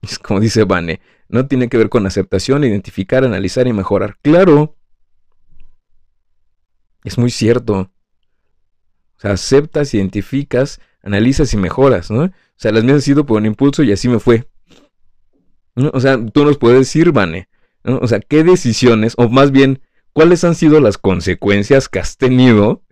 Es 0.00 0.18
como 0.18 0.40
dice 0.40 0.64
Vane, 0.64 1.00
no 1.30 1.46
tiene 1.46 1.68
que 1.68 1.78
ver 1.78 1.88
con 1.88 2.06
aceptación, 2.06 2.64
identificar, 2.64 3.24
analizar 3.24 3.66
y 3.66 3.72
mejorar. 3.72 4.18
Claro. 4.22 4.76
Es 7.04 7.18
muy 7.18 7.30
cierto. 7.30 7.92
O 9.16 9.20
sea, 9.20 9.32
aceptas, 9.32 9.94
identificas, 9.94 10.80
analizas 11.02 11.54
y 11.54 11.56
mejoras, 11.56 12.10
¿no? 12.10 12.24
O 12.24 12.30
sea, 12.56 12.72
las 12.72 12.84
mías 12.84 12.96
han 12.96 13.02
sido 13.02 13.26
por 13.26 13.38
un 13.38 13.46
impulso 13.46 13.82
y 13.82 13.92
así 13.92 14.08
me 14.08 14.18
fue. 14.18 14.48
O 15.92 16.00
sea, 16.00 16.18
tú 16.32 16.44
nos 16.44 16.58
puedes 16.58 16.80
decir, 16.80 17.12
Vane, 17.12 17.48
o 17.84 18.06
sea, 18.06 18.20
¿qué 18.20 18.42
decisiones, 18.42 19.14
o 19.16 19.28
más 19.28 19.50
bien, 19.50 19.80
cuáles 20.12 20.42
han 20.44 20.54
sido 20.54 20.80
las 20.80 20.98
consecuencias 20.98 21.88
que 21.88 22.00
has 22.00 22.16
tenido 22.16 22.82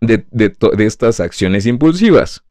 de, 0.00 0.24
de 0.30 0.86
estas 0.86 1.20
acciones 1.20 1.66
impulsivas? 1.66 2.44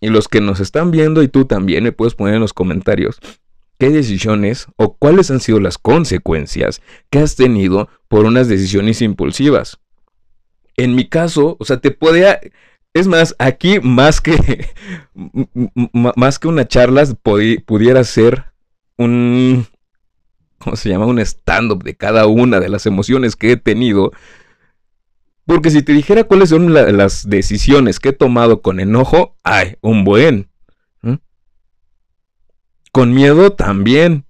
Y 0.00 0.08
los 0.08 0.28
que 0.28 0.40
nos 0.40 0.60
están 0.60 0.90
viendo 0.92 1.22
y 1.22 1.28
tú 1.28 1.46
también 1.46 1.82
me 1.82 1.92
puedes 1.92 2.14
poner 2.14 2.34
en 2.34 2.42
los 2.42 2.52
comentarios 2.52 3.18
qué 3.78 3.90
decisiones 3.90 4.66
o 4.76 4.96
cuáles 4.96 5.30
han 5.30 5.40
sido 5.40 5.60
las 5.60 5.78
consecuencias 5.78 6.82
que 7.10 7.18
has 7.18 7.36
tenido 7.36 7.88
por 8.08 8.24
unas 8.24 8.48
decisiones 8.48 9.02
impulsivas. 9.02 9.78
En 10.76 10.94
mi 10.94 11.08
caso, 11.08 11.56
o 11.58 11.64
sea, 11.64 11.78
te 11.78 11.90
podía... 11.90 12.40
Es 12.94 13.06
más, 13.06 13.36
aquí 13.38 13.78
más 13.80 14.22
que, 14.22 14.70
más 15.92 16.38
que 16.38 16.48
una 16.48 16.66
charla 16.66 17.04
pudiera 17.22 18.02
ser 18.04 18.46
un, 18.96 19.66
¿cómo 20.58 20.76
se 20.76 20.88
llama? 20.88 21.06
Un 21.06 21.18
stand-up 21.18 21.82
de 21.84 21.94
cada 21.94 22.26
una 22.26 22.58
de 22.58 22.68
las 22.68 22.86
emociones 22.86 23.36
que 23.36 23.52
he 23.52 23.56
tenido. 23.56 24.12
Porque 25.44 25.70
si 25.70 25.82
te 25.82 25.92
dijera 25.92 26.24
cuáles 26.24 26.48
son 26.48 26.72
las 26.72 27.28
decisiones 27.28 28.00
que 28.00 28.08
he 28.08 28.12
tomado 28.12 28.62
con 28.62 28.80
enojo, 28.80 29.36
ay, 29.44 29.76
un 29.80 30.04
buen. 30.04 30.48
Con 32.96 33.12
miedo 33.12 33.52
también. 33.52 34.24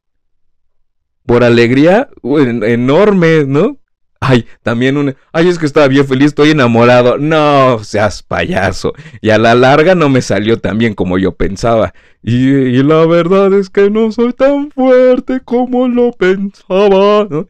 Por 1.24 1.44
alegría, 1.44 2.08
enorme, 2.24 3.44
¿no? 3.46 3.78
Ay, 4.18 4.44
también 4.64 4.96
un... 4.96 5.14
Ay, 5.32 5.46
es 5.46 5.60
que 5.60 5.66
estaba 5.66 5.86
bien 5.86 6.04
feliz, 6.04 6.26
estoy 6.26 6.50
enamorado. 6.50 7.16
No, 7.16 7.78
seas 7.84 8.24
payaso. 8.24 8.92
Y 9.20 9.30
a 9.30 9.38
la 9.38 9.54
larga 9.54 9.94
no 9.94 10.08
me 10.08 10.20
salió 10.20 10.58
tan 10.58 10.78
bien 10.78 10.94
como 10.94 11.16
yo 11.16 11.36
pensaba. 11.36 11.94
Y, 12.24 12.82
la 12.82 13.06
verdad 13.06 13.52
es 13.52 13.70
que 13.70 13.88
no 13.88 14.10
soy 14.10 14.32
tan 14.32 14.72
fuerte 14.72 15.38
como 15.44 15.86
lo 15.86 16.10
pensaba. 16.10 17.28
¿no? 17.30 17.46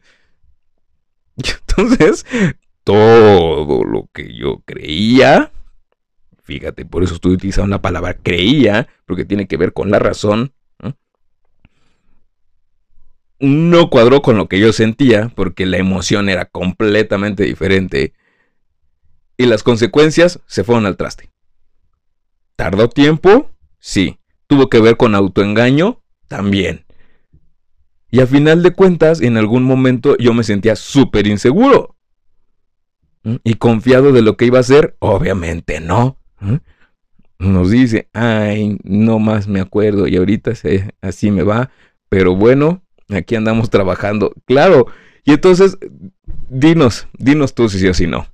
Y 1.37 1.49
entonces, 1.49 2.27
todo 2.83 3.83
lo 3.85 4.07
que 4.13 4.35
yo 4.35 4.61
creía... 4.65 5.51
Fíjate, 6.43 6.85
por 6.85 7.03
eso 7.03 7.15
estoy 7.15 7.33
utilizando 7.33 7.71
la 7.71 7.81
palabra 7.81 8.13
creía, 8.13 8.87
porque 9.07 9.25
tiene 9.25 9.47
que 9.47 9.57
ver 9.57 9.73
con 9.73 9.89
la 9.89 9.97
razón 9.97 10.53
no 13.39 13.89
cuadró 13.89 14.21
con 14.21 14.37
lo 14.37 14.47
que 14.47 14.59
yo 14.59 14.73
sentía, 14.73 15.31
porque 15.35 15.65
la 15.65 15.77
emoción 15.77 16.29
era 16.29 16.45
completamente 16.45 17.43
diferente. 17.43 18.13
Y 19.37 19.45
las 19.45 19.63
consecuencias 19.63 20.39
se 20.47 20.63
fueron 20.63 20.85
al 20.85 20.97
traste. 20.97 21.29
¿Tardó 22.55 22.89
tiempo? 22.89 23.51
Sí. 23.79 24.17
¿Tuvo 24.47 24.69
que 24.69 24.79
ver 24.79 24.97
con 24.97 25.13
autoengaño? 25.13 26.01
También. 26.27 26.85
Y 28.09 28.21
a 28.21 28.27
final 28.27 28.63
de 28.63 28.73
cuentas, 28.73 29.21
en 29.21 29.37
algún 29.37 29.63
momento 29.63 30.15
yo 30.17 30.33
me 30.33 30.43
sentía 30.43 30.75
súper 30.75 31.27
inseguro. 31.27 31.95
¿Mm? 33.23 33.35
¿Y 33.43 33.55
confiado 33.55 34.11
de 34.13 34.21
lo 34.21 34.37
que 34.37 34.45
iba 34.45 34.57
a 34.57 34.61
hacer? 34.61 34.95
Obviamente 34.99 35.79
no. 35.81 36.17
¿Mm? 36.39 36.55
Nos 37.39 37.69
dice, 37.69 38.09
ay, 38.13 38.79
no 38.83 39.19
más 39.19 39.47
me 39.47 39.59
acuerdo 39.59 40.07
y 40.07 40.15
ahorita 40.15 40.53
así 41.01 41.29
me 41.29 41.43
va. 41.43 41.69
Pero 42.09 42.35
bueno, 42.35 42.83
Aquí 43.09 43.35
andamos 43.35 43.69
trabajando. 43.69 44.33
Claro. 44.45 44.87
Y 45.23 45.33
entonces, 45.33 45.77
dinos, 46.49 47.07
dinos 47.17 47.53
tú 47.53 47.69
si 47.69 47.79
sí 47.79 47.87
o 47.87 47.93
si 47.93 48.07
no. 48.07 48.27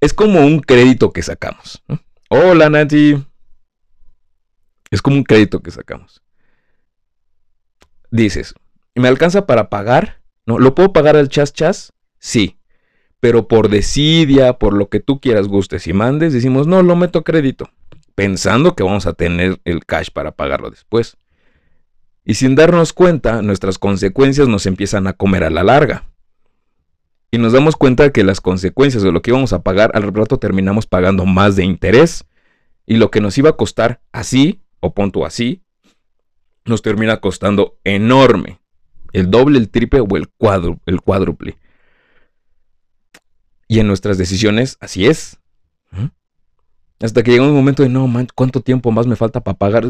Es 0.00 0.14
como 0.14 0.40
un 0.44 0.60
crédito 0.60 1.12
que 1.12 1.22
sacamos. 1.22 1.82
Hola, 2.28 2.70
Nati. 2.70 3.24
Es 4.90 5.02
como 5.02 5.16
un 5.16 5.24
crédito 5.24 5.60
que 5.60 5.70
sacamos. 5.70 6.22
Dices, 8.10 8.54
¿me 8.94 9.08
alcanza 9.08 9.46
para 9.46 9.68
pagar? 9.68 10.22
¿No? 10.46 10.58
¿Lo 10.58 10.74
puedo 10.74 10.92
pagar 10.92 11.16
al 11.16 11.28
chas 11.28 11.52
chas? 11.52 11.92
Sí. 12.18 12.58
Pero 13.20 13.48
por 13.48 13.68
desidia, 13.68 14.54
por 14.54 14.72
lo 14.72 14.88
que 14.88 15.00
tú 15.00 15.20
quieras, 15.20 15.48
gustes 15.48 15.86
y 15.88 15.92
mandes, 15.92 16.32
decimos, 16.32 16.66
no, 16.66 16.82
lo 16.82 16.94
meto 16.94 17.18
a 17.18 17.24
crédito. 17.24 17.68
Pensando 18.14 18.76
que 18.76 18.84
vamos 18.84 19.06
a 19.06 19.12
tener 19.12 19.60
el 19.64 19.84
cash 19.84 20.08
para 20.12 20.32
pagarlo 20.32 20.70
después. 20.70 21.16
Y 22.28 22.34
sin 22.34 22.54
darnos 22.54 22.92
cuenta, 22.92 23.40
nuestras 23.40 23.78
consecuencias 23.78 24.48
nos 24.48 24.66
empiezan 24.66 25.06
a 25.06 25.14
comer 25.14 25.44
a 25.44 25.50
la 25.50 25.64
larga. 25.64 26.10
Y 27.30 27.38
nos 27.38 27.54
damos 27.54 27.74
cuenta 27.74 28.12
que 28.12 28.22
las 28.22 28.42
consecuencias 28.42 29.02
de 29.02 29.10
lo 29.10 29.22
que 29.22 29.30
íbamos 29.30 29.54
a 29.54 29.62
pagar, 29.62 29.92
al 29.94 30.12
rato 30.12 30.38
terminamos 30.38 30.86
pagando 30.86 31.24
más 31.24 31.56
de 31.56 31.64
interés. 31.64 32.26
Y 32.84 32.96
lo 32.96 33.10
que 33.10 33.22
nos 33.22 33.38
iba 33.38 33.48
a 33.48 33.56
costar 33.56 34.02
así, 34.12 34.60
o 34.80 34.92
punto 34.92 35.24
así, 35.24 35.62
nos 36.66 36.82
termina 36.82 37.18
costando 37.22 37.78
enorme. 37.82 38.60
El 39.14 39.30
doble, 39.30 39.58
el 39.58 39.70
triple 39.70 40.00
o 40.00 40.16
el, 40.18 40.28
el 40.84 41.00
cuádruple. 41.00 41.56
Y 43.68 43.80
en 43.80 43.86
nuestras 43.86 44.18
decisiones, 44.18 44.76
así 44.80 45.06
es. 45.06 45.38
¿Mm? 45.92 46.08
Hasta 47.00 47.22
que 47.22 47.30
llega 47.30 47.46
un 47.46 47.54
momento 47.54 47.82
de, 47.82 47.88
no, 47.88 48.06
man, 48.06 48.28
¿cuánto 48.34 48.60
tiempo 48.60 48.90
más 48.90 49.06
me 49.06 49.16
falta 49.16 49.40
para 49.40 49.56
pagar? 49.56 49.86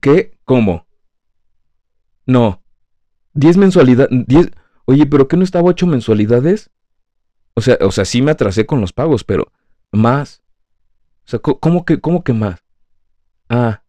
¿Qué? 0.00 0.38
¿Cómo? 0.44 0.86
No. 2.28 2.62
10 3.32 3.56
mensualidades. 3.56 4.10
Oye, 4.84 5.06
¿pero 5.06 5.26
qué 5.28 5.36
no 5.36 5.44
estaba 5.44 5.70
ocho 5.70 5.86
mensualidades? 5.86 6.70
O 7.54 7.62
sea, 7.62 7.78
o 7.80 7.90
sea, 7.90 8.04
sí 8.04 8.20
me 8.22 8.30
atrasé 8.30 8.66
con 8.66 8.80
los 8.82 8.92
pagos, 8.92 9.24
pero 9.24 9.50
más. 9.90 10.42
O 11.24 11.30
sea, 11.30 11.38
¿cómo 11.40 11.84
que, 11.84 12.00
cómo 12.00 12.22
que 12.22 12.34
más? 12.34 12.62
Ah. 13.48 13.82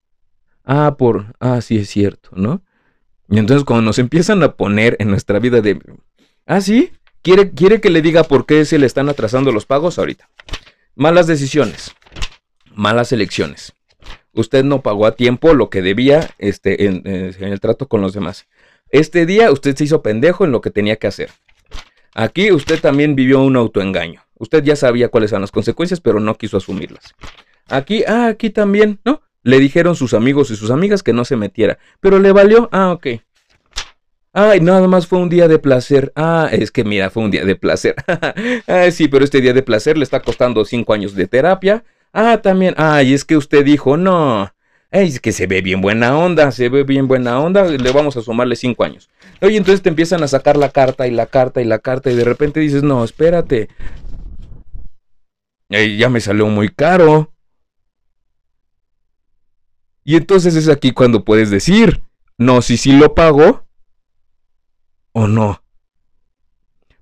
Ah, 0.63 0.95
por. 0.97 1.35
Ah, 1.39 1.59
sí 1.59 1.77
es 1.77 1.89
cierto, 1.89 2.29
¿no? 2.33 2.63
Y 3.29 3.39
entonces 3.39 3.65
cuando 3.65 3.83
nos 3.83 3.99
empiezan 3.99 4.41
a 4.41 4.55
poner 4.55 4.95
en 4.99 5.09
nuestra 5.09 5.39
vida 5.39 5.59
de. 5.61 5.79
Ah, 6.45 6.61
sí. 6.61 6.93
¿Quiere, 7.21 7.51
quiere 7.51 7.81
que 7.81 7.89
le 7.89 8.01
diga 8.01 8.23
por 8.23 8.45
qué 8.45 8.63
se 8.63 8.79
le 8.79 8.85
están 8.85 9.09
atrasando 9.09 9.51
los 9.51 9.65
pagos 9.65 9.99
ahorita? 9.99 10.29
Malas 10.95 11.27
decisiones. 11.27 11.93
Malas 12.73 13.11
elecciones 13.11 13.73
usted 14.33 14.63
no 14.63 14.81
pagó 14.81 15.05
a 15.05 15.15
tiempo 15.15 15.53
lo 15.53 15.69
que 15.69 15.81
debía 15.81 16.29
este, 16.37 16.85
en, 16.85 17.03
el 17.05 17.59
trato 17.59 17.87
con 17.87 18.01
los 18.01 18.13
demás. 18.13 18.47
Este 18.89 19.25
día 19.25 19.51
usted 19.51 19.75
se 19.75 19.83
hizo 19.83 20.01
pendejo 20.01 20.45
en 20.45 20.51
lo 20.51 20.61
que 20.61 20.71
tenía 20.71 20.95
que 20.95 21.07
hacer. 21.07 21.29
Aquí 22.15 22.51
usted 22.51 22.79
también 22.79 23.15
vivió 23.15 23.41
un 23.41 23.55
autoengaño. 23.55 24.23
Usted 24.35 24.63
ya 24.63 24.75
sabía 24.75 25.09
cuáles 25.09 25.31
eran 25.31 25.41
las 25.41 25.51
consecuencias, 25.51 26.01
pero 26.01 26.19
no 26.19 26.35
quiso 26.35 26.57
asumirlas. 26.57 27.13
Aquí, 27.67 28.03
ah, 28.07 28.27
aquí 28.27 28.49
también, 28.49 28.99
¿no? 29.05 29.21
Le 29.43 29.59
dijeron 29.59 29.95
sus 29.95 30.13
amigos 30.13 30.49
y 30.51 30.55
sus 30.55 30.71
amigas 30.71 31.03
que 31.03 31.13
no 31.13 31.23
se 31.23 31.35
metiera. 31.35 31.77
Pero 31.99 32.19
le 32.19 32.31
valió, 32.31 32.69
ah, 32.71 32.91
ok. 32.91 33.07
Ay, 34.31 34.61
nada 34.61 34.87
más 34.87 35.07
fue 35.07 35.19
un 35.19 35.29
día 35.29 35.47
de 35.47 35.59
placer. 35.59 36.11
Ah, 36.15 36.49
es 36.51 36.71
que 36.71 36.83
mira, 36.83 37.09
fue 37.09 37.23
un 37.23 37.31
día 37.31 37.45
de 37.45 37.55
placer. 37.55 37.95
ah, 38.67 38.91
sí, 38.91 39.07
pero 39.07 39.23
este 39.23 39.41
día 39.41 39.53
de 39.53 39.63
placer 39.63 39.97
le 39.97 40.03
está 40.03 40.21
costando 40.21 40.63
cinco 40.65 40.93
años 40.93 41.15
de 41.15 41.27
terapia, 41.27 41.83
Ah, 42.13 42.41
también. 42.41 42.73
Ay, 42.77 43.13
es 43.13 43.25
que 43.25 43.37
usted 43.37 43.63
dijo, 43.63 43.97
no. 43.97 44.51
Es 44.91 45.19
que 45.19 45.31
se 45.31 45.45
ve 45.45 45.61
bien 45.61 45.81
buena 45.81 46.17
onda, 46.17 46.51
se 46.51 46.67
ve 46.67 46.83
bien 46.83 47.07
buena 47.07 47.39
onda, 47.39 47.63
le 47.63 47.91
vamos 47.91 48.17
a 48.17 48.21
sumarle 48.21 48.55
cinco 48.55 48.83
años. 48.83 49.07
Oye, 49.39 49.55
entonces 49.55 49.83
te 49.83 49.89
empiezan 49.89 50.23
a 50.23 50.27
sacar 50.27 50.57
la 50.57 50.69
carta 50.69 51.05
y 51.05 51.11
la 51.11 51.27
carta 51.27 51.61
y 51.61 51.65
la 51.65 51.77
carta 51.77 52.09
y 52.09 52.15
de 52.15 52.23
repente 52.23 52.59
dices, 52.59 52.81
no, 52.81 53.03
espérate. 53.03 53.69
ya 55.69 56.09
me 56.09 56.19
salió 56.19 56.47
muy 56.47 56.69
caro. 56.69 57.31
Y 60.03 60.15
entonces 60.15 60.55
es 60.55 60.67
aquí 60.69 60.91
cuando 60.91 61.23
puedes 61.23 61.51
decir, 61.51 62.01
no, 62.39 62.63
si 62.63 62.77
sí 62.77 62.93
lo 62.93 63.13
pago 63.13 63.67
o 65.11 65.27
no. 65.27 65.61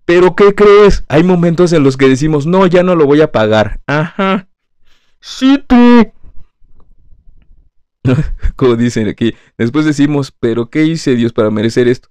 Pero 0.04 0.36
¿qué 0.36 0.54
crees? 0.54 1.06
Hay 1.08 1.24
momentos 1.24 1.72
en 1.72 1.84
los 1.84 1.96
que 1.96 2.10
decimos, 2.10 2.46
no, 2.46 2.68
ya 2.68 2.84
no 2.84 2.96
lo 2.96 3.06
voy 3.06 3.22
a 3.22 3.32
pagar. 3.32 3.80
Ajá. 3.88 4.50
Sí, 5.28 5.62
tú. 5.68 5.76
Como 8.56 8.78
dicen 8.78 9.10
aquí. 9.10 9.36
Después 9.58 9.84
decimos, 9.86 10.32
pero 10.32 10.70
¿qué 10.70 10.86
hice 10.86 11.16
Dios 11.16 11.34
para 11.34 11.52
merecer 11.52 11.90
esto? 11.90 12.08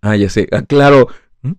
Ah, 0.00 0.14
ya 0.14 0.28
sé. 0.30 0.46
Ah, 0.52 0.62
claro. 0.62 1.08
¿Mm? 1.42 1.54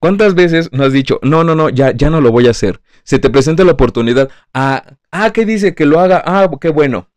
¿Cuántas 0.00 0.34
veces 0.34 0.72
no 0.72 0.84
has 0.84 0.94
dicho, 0.94 1.20
no, 1.22 1.44
no, 1.44 1.54
no, 1.54 1.68
ya, 1.68 1.92
ya 1.92 2.08
no 2.08 2.22
lo 2.22 2.32
voy 2.32 2.46
a 2.46 2.52
hacer? 2.52 2.80
Se 3.04 3.18
te 3.18 3.28
presenta 3.28 3.62
la 3.62 3.72
oportunidad. 3.72 4.30
Ah, 4.54 4.96
ah, 5.10 5.32
¿qué 5.34 5.44
dice? 5.44 5.74
Que 5.74 5.84
lo 5.84 6.00
haga. 6.00 6.22
Ah, 6.24 6.50
qué 6.58 6.70
bueno. 6.70 7.10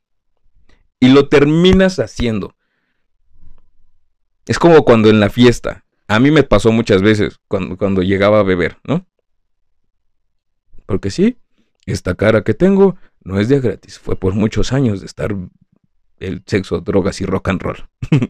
Y 0.99 1.07
lo 1.07 1.29
terminas 1.29 1.99
haciendo. 1.99 2.53
Es 4.45 4.59
como 4.59 4.83
cuando 4.83 5.09
en 5.09 5.21
la 5.21 5.29
fiesta, 5.29 5.85
a 6.09 6.19
mí 6.19 6.31
me 6.31 6.43
pasó 6.43 6.73
muchas 6.73 7.01
veces 7.01 7.39
cuando, 7.47 7.77
cuando 7.77 8.01
llegaba 8.01 8.41
a 8.41 8.43
beber, 8.43 8.77
¿no? 8.83 9.07
Porque 10.85 11.09
sí, 11.09 11.37
esta 11.85 12.15
cara 12.15 12.43
que 12.43 12.53
tengo 12.53 12.95
no 13.23 13.39
es 13.39 13.49
de 13.49 13.59
gratis, 13.59 13.99
fue 13.99 14.15
por 14.15 14.33
muchos 14.33 14.73
años 14.73 14.99
de 14.99 15.05
estar 15.05 15.35
el 16.19 16.43
sexo, 16.45 16.79
drogas 16.81 17.21
y 17.21 17.25
rock 17.25 17.49
and 17.49 17.61
roll. 17.61 17.89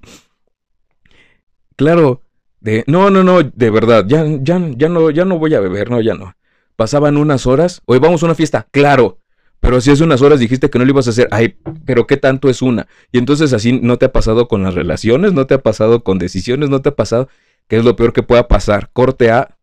claro, 1.76 2.22
de 2.60 2.84
no, 2.88 3.10
no, 3.10 3.24
no, 3.24 3.44
de 3.44 3.70
verdad, 3.70 4.06
ya, 4.08 4.26
ya, 4.26 4.60
ya 4.76 4.90
no, 4.90 5.10
ya 5.10 5.26
no 5.26 5.38
voy 5.38 5.54
a 5.54 5.60
beber, 5.60 5.90
no, 5.92 6.02
ya 6.02 6.14
no. 6.14 6.36
Pasaban 6.76 7.18
unas 7.18 7.46
horas, 7.46 7.82
hoy 7.86 8.00
vamos 8.00 8.24
a 8.24 8.26
una 8.26 8.36
fiesta, 8.36 8.68
claro. 8.72 9.20
Pero 9.60 9.80
si 9.80 9.92
hace 9.92 10.04
unas 10.04 10.22
horas 10.22 10.40
dijiste 10.40 10.70
que 10.70 10.78
no 10.78 10.84
lo 10.84 10.92
ibas 10.92 11.08
a 11.08 11.12
hacer, 11.12 11.30
ay, 11.32 11.56
pero 11.86 12.06
¿qué 12.06 12.18
tanto 12.18 12.50
es 12.50 12.62
una? 12.62 12.88
Y 13.14 13.18
entonces 13.18 13.54
así 13.54 13.80
no 13.80 13.98
te 13.98 14.06
ha 14.06 14.12
pasado 14.12 14.50
con 14.50 14.62
las 14.64 14.74
relaciones, 14.74 15.32
no 15.32 15.48
te 15.48 15.54
ha 15.54 15.62
pasado 15.62 16.04
con 16.04 16.20
decisiones, 16.20 16.70
no 16.70 16.82
te 16.82 16.90
ha 16.90 16.96
pasado, 16.96 17.30
¿qué 17.70 17.78
es 17.78 17.86
lo 17.86 17.96
peor 17.96 18.12
que 18.12 18.24
pueda 18.24 18.50
pasar? 18.50 18.90
Corte 18.92 19.32
A, 19.32 19.58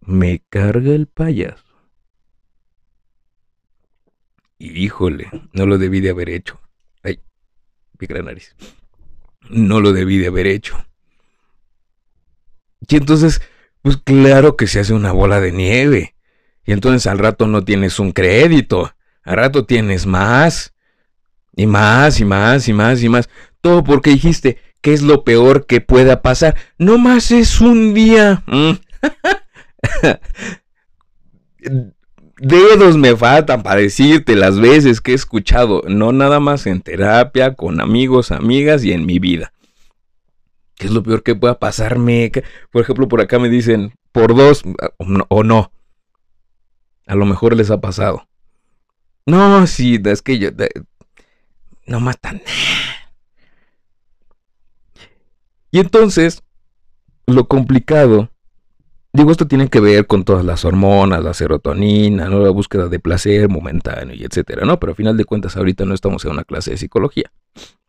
me 0.00 0.44
carga 0.50 0.92
el 0.92 1.08
payaso. 1.08 1.69
Híjole, 4.60 5.30
no 5.54 5.64
lo 5.64 5.78
debí 5.78 6.00
de 6.00 6.10
haber 6.10 6.28
hecho. 6.28 6.60
Ay, 7.02 7.18
pica 7.96 8.12
la 8.12 8.22
nariz. 8.22 8.54
No 9.48 9.80
lo 9.80 9.94
debí 9.94 10.18
de 10.18 10.26
haber 10.26 10.46
hecho. 10.46 10.84
Y 12.86 12.96
entonces, 12.96 13.40
pues 13.80 13.96
claro 13.96 14.56
que 14.56 14.66
se 14.66 14.80
hace 14.80 14.92
una 14.92 15.12
bola 15.12 15.40
de 15.40 15.52
nieve. 15.52 16.14
Y 16.66 16.72
entonces 16.72 17.06
al 17.06 17.18
rato 17.18 17.46
no 17.46 17.64
tienes 17.64 17.98
un 17.98 18.12
crédito. 18.12 18.92
Al 19.22 19.36
rato 19.36 19.64
tienes 19.64 20.04
más. 20.04 20.74
Y 21.56 21.66
más, 21.66 22.20
y 22.20 22.26
más, 22.26 22.68
y 22.68 22.74
más, 22.74 23.02
y 23.02 23.08
más. 23.08 23.30
Todo 23.62 23.82
porque 23.82 24.10
dijiste, 24.10 24.58
¿qué 24.82 24.92
es 24.92 25.00
lo 25.00 25.24
peor 25.24 25.64
que 25.64 25.80
pueda 25.80 26.20
pasar? 26.20 26.54
No 26.76 26.98
más 26.98 27.30
es 27.30 27.62
un 27.62 27.94
día. 27.94 28.44
Dedos 32.40 32.96
me 32.96 33.14
faltan 33.16 33.62
para 33.62 33.82
decirte 33.82 34.34
las 34.34 34.58
veces 34.58 35.02
que 35.02 35.12
he 35.12 35.14
escuchado, 35.14 35.82
no 35.86 36.10
nada 36.12 36.40
más 36.40 36.66
en 36.66 36.80
terapia, 36.80 37.54
con 37.54 37.82
amigos, 37.82 38.30
amigas 38.30 38.82
y 38.82 38.92
en 38.92 39.04
mi 39.04 39.18
vida. 39.18 39.52
¿Qué 40.76 40.86
es 40.86 40.92
lo 40.92 41.02
peor 41.02 41.22
que 41.22 41.34
pueda 41.34 41.58
pasarme? 41.58 42.32
Por 42.70 42.80
ejemplo, 42.80 43.08
por 43.08 43.20
acá 43.20 43.38
me 43.38 43.50
dicen, 43.50 43.92
por 44.12 44.34
dos 44.34 44.62
o 45.28 45.44
no. 45.44 45.70
A 47.06 47.14
lo 47.14 47.26
mejor 47.26 47.54
les 47.54 47.70
ha 47.70 47.82
pasado. 47.82 48.26
No, 49.26 49.66
sí, 49.66 50.00
es 50.02 50.22
que 50.22 50.38
yo... 50.38 50.48
no 51.84 52.00
matan. 52.00 52.40
Y 55.70 55.80
entonces, 55.80 56.42
lo 57.26 57.46
complicado, 57.48 58.30
digo, 59.12 59.30
esto 59.30 59.46
tiene 59.46 59.68
que 59.68 59.80
ver 59.80 60.06
con 60.06 60.24
todas 60.24 60.44
las 60.44 60.64
hormonas, 60.64 61.22
la 61.22 61.34
serotonina, 61.34 62.28
la 62.28 62.50
búsqueda 62.50 62.88
de 62.88 62.98
placer 62.98 63.48
momentáneo 63.48 64.14
y 64.14 64.24
etcétera, 64.24 64.64
¿no? 64.64 64.78
Pero 64.78 64.92
a 64.92 64.96
final 64.96 65.16
de 65.16 65.24
cuentas, 65.24 65.56
ahorita 65.56 65.84
no 65.84 65.94
estamos 65.94 66.24
en 66.24 66.32
una 66.32 66.44
clase 66.44 66.72
de 66.72 66.76
psicología. 66.76 67.30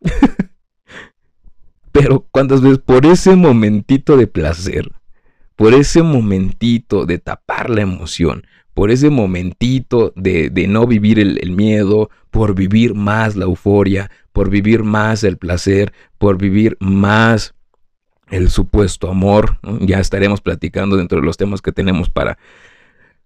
Pero 1.92 2.26
cuántas 2.30 2.62
veces 2.62 2.78
por 2.78 3.04
ese 3.04 3.36
momentito 3.36 4.16
de 4.16 4.26
placer, 4.26 4.90
por 5.56 5.74
ese 5.74 6.02
momentito 6.02 7.04
de 7.04 7.18
tapar 7.18 7.68
la 7.68 7.82
emoción, 7.82 8.44
por 8.74 8.90
ese 8.90 9.10
momentito 9.10 10.12
de, 10.16 10.50
no 10.68 10.86
vivir 10.86 11.18
el, 11.18 11.50
miedo, 11.52 12.10
por 12.30 12.54
vivir 12.54 12.94
más 12.94 13.36
la 13.36 13.44
euforia, 13.44 14.10
por 14.32 14.48
vivir 14.48 14.82
más 14.82 15.24
el 15.24 15.36
placer, 15.36 15.92
por 16.18 16.38
vivir 16.38 16.78
más 16.80 17.54
el 18.32 18.50
supuesto 18.50 19.08
amor. 19.08 19.58
Ya 19.80 20.00
estaremos 20.00 20.40
platicando 20.40 20.96
dentro 20.96 21.20
de 21.20 21.26
los 21.26 21.36
temas 21.36 21.62
que 21.62 21.70
tenemos 21.70 22.10
para 22.10 22.38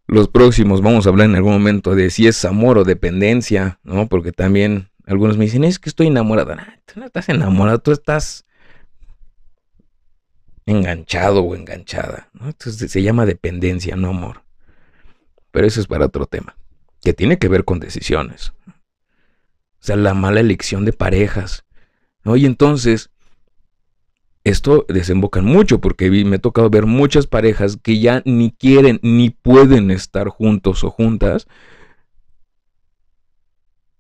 los 0.07 0.29
próximos. 0.29 0.83
Vamos 0.83 1.07
a 1.07 1.11
hablar 1.11 1.31
en 1.31 1.37
algún 1.37 1.53
momento 1.53 1.95
de 1.95 2.11
si 2.11 2.27
es 2.27 2.45
amor 2.45 2.77
o 2.77 2.85
dependencia, 2.85 3.79
¿no? 3.85 4.09
Porque 4.09 4.33
también 4.33 4.89
algunos 5.07 5.39
me 5.39 5.45
dicen, 5.45 5.65
es 5.65 5.79
que 5.79 5.89
estoy 5.89 6.09
enamorada. 6.09 6.81
tú 6.85 7.01
no 7.01 7.07
estás 7.07 7.29
enamorado, 7.29 7.79
tú 7.79 7.93
estás 7.93 8.45
enganchado 10.67 11.41
o 11.43 11.55
enganchada. 11.55 12.29
Entonces 12.35 12.91
se 12.91 13.03
llama 13.03 13.27
dependencia, 13.27 13.95
no 13.95 14.09
amor. 14.09 14.43
Pero 15.53 15.69
eso 15.69 15.81
es 15.81 15.87
para 15.87 16.07
otro 16.07 16.27
tema, 16.27 16.57
que 17.01 17.15
tiene 17.15 17.39
que 17.39 17.49
ver 17.49 17.65
con 17.65 17.79
decisiones. 17.79 18.53
O 18.67 19.87
sea, 19.87 19.95
la 19.95 20.15
mala 20.15 20.41
elección 20.41 20.85
de 20.85 20.93
parejas. 20.93 21.65
¿no? 22.25 22.35
Y 22.35 22.45
entonces, 22.45 23.11
esto 24.47 24.87
desemboca 24.89 25.43
mucho, 25.43 25.81
porque 25.81 26.09
me 26.09 26.37
ha 26.37 26.39
tocado 26.39 26.71
ver 26.71 26.87
muchas 26.87 27.27
parejas 27.27 27.79
que 27.83 27.99
ya 27.99 28.23
ni 28.25 28.53
quieren 28.53 29.01
ni 29.03 29.31
pueden 29.31 29.91
estar 29.91 30.29
juntos 30.29 30.85
o 30.85 30.91
juntas, 30.91 31.49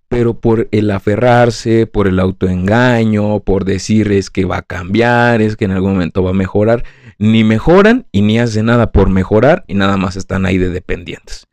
pero 0.06 0.38
por 0.38 0.68
el 0.70 0.92
aferrarse, 0.92 1.88
por 1.88 2.06
el 2.06 2.20
autoengaño, 2.20 3.40
por 3.40 3.64
decir 3.64 4.12
es 4.12 4.30
que 4.30 4.44
va 4.44 4.58
a 4.58 4.62
cambiar, 4.62 5.42
es 5.42 5.56
que 5.56 5.64
en 5.64 5.72
algún 5.72 5.94
momento 5.94 6.22
va 6.22 6.30
a 6.30 6.34
mejorar, 6.34 6.84
ni 7.18 7.42
mejoran 7.42 8.06
y 8.12 8.22
ni 8.22 8.38
hacen 8.38 8.66
nada 8.66 8.92
por 8.92 9.10
mejorar 9.10 9.64
y 9.66 9.74
nada 9.74 9.96
más 9.96 10.14
están 10.14 10.46
ahí 10.46 10.58
de 10.58 10.70
dependientes. 10.70 11.48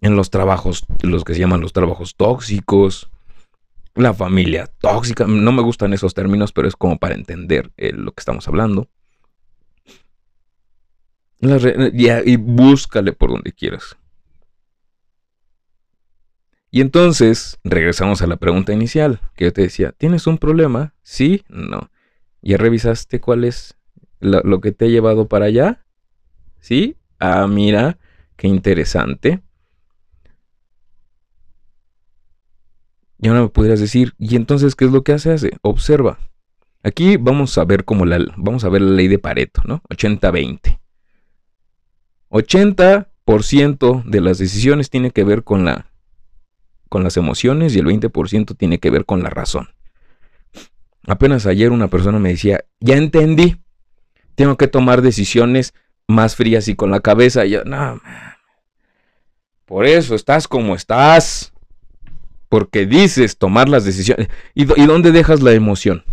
En 0.00 0.14
los 0.14 0.30
trabajos, 0.30 0.84
los 1.02 1.24
que 1.24 1.34
se 1.34 1.40
llaman 1.40 1.60
los 1.60 1.72
trabajos 1.72 2.14
tóxicos, 2.14 3.10
la 3.94 4.12
familia 4.12 4.66
tóxica, 4.66 5.26
no 5.26 5.52
me 5.52 5.62
gustan 5.62 5.92
esos 5.92 6.14
términos, 6.14 6.52
pero 6.52 6.68
es 6.68 6.76
como 6.76 6.98
para 6.98 7.14
entender 7.14 7.72
eh, 7.76 7.92
lo 7.92 8.12
que 8.12 8.20
estamos 8.20 8.48
hablando. 8.48 8.88
y 11.40 12.36
búscale 12.36 13.12
por 13.12 13.30
donde 13.30 13.52
quieras. 13.52 13.96
Y 16.74 16.80
entonces 16.80 17.60
regresamos 17.62 18.20
a 18.20 18.26
la 18.26 18.36
pregunta 18.36 18.72
inicial, 18.72 19.20
que 19.36 19.44
yo 19.44 19.52
te 19.52 19.62
decía, 19.62 19.92
¿tienes 19.92 20.26
un 20.26 20.38
problema? 20.38 20.92
Sí, 21.04 21.44
no. 21.48 21.88
¿Ya 22.42 22.56
revisaste 22.56 23.20
cuál 23.20 23.44
es 23.44 23.76
lo, 24.18 24.60
que 24.60 24.72
te 24.72 24.86
ha 24.86 24.88
llevado 24.88 25.28
para 25.28 25.44
allá? 25.44 25.86
¿Sí? 26.58 26.96
Ah, 27.20 27.46
mira, 27.46 27.96
qué 28.36 28.48
interesante. 28.48 29.40
Y 33.18 33.28
ahora 33.28 33.42
me 33.42 33.48
podrías 33.48 33.80
decir, 33.80 34.14
¿y 34.18 34.36
entonces 34.36 34.74
qué 34.74 34.84
es 34.84 34.90
lo 34.90 35.02
que 35.02 35.12
hace? 35.12 35.32
hace? 35.32 35.56
Observa. 35.62 36.18
Aquí 36.82 37.16
vamos 37.16 37.56
a 37.56 37.64
ver 37.64 37.84
como 37.84 38.04
la, 38.04 38.18
vamos 38.36 38.64
a 38.64 38.68
ver 38.68 38.82
la 38.82 38.90
ley 38.92 39.08
de 39.08 39.18
Pareto, 39.18 39.62
¿no? 39.64 39.82
80-20. 39.88 40.78
80% 42.30 44.04
de 44.04 44.20
las 44.20 44.38
decisiones 44.38 44.90
tiene 44.90 45.10
que 45.10 45.24
ver 45.24 45.44
con, 45.44 45.64
la, 45.64 45.86
con 46.88 47.02
las 47.02 47.16
emociones 47.16 47.74
y 47.74 47.78
el 47.78 47.86
20% 47.86 48.56
tiene 48.56 48.80
que 48.80 48.90
ver 48.90 49.06
con 49.06 49.22
la 49.22 49.30
razón. 49.30 49.68
Apenas 51.06 51.46
ayer 51.46 51.70
una 51.70 51.88
persona 51.88 52.18
me 52.18 52.30
decía, 52.30 52.64
ya 52.80 52.96
entendí, 52.96 53.56
tengo 54.34 54.56
que 54.56 54.68
tomar 54.68 55.00
decisiones 55.00 55.74
más 56.06 56.36
frías 56.36 56.68
y 56.68 56.76
con 56.76 56.90
la 56.90 57.00
cabeza. 57.00 57.46
Y 57.46 57.50
yo, 57.50 57.64
no, 57.64 58.00
por 59.64 59.86
eso 59.86 60.14
estás 60.14 60.46
como 60.46 60.74
estás. 60.74 61.53
Porque 62.54 62.86
dices 62.86 63.36
tomar 63.36 63.68
las 63.68 63.84
decisiones. 63.84 64.28
¿Y, 64.54 64.64
dónde 64.64 65.10
dejas 65.10 65.42
la 65.42 65.50
emoción? 65.54 66.04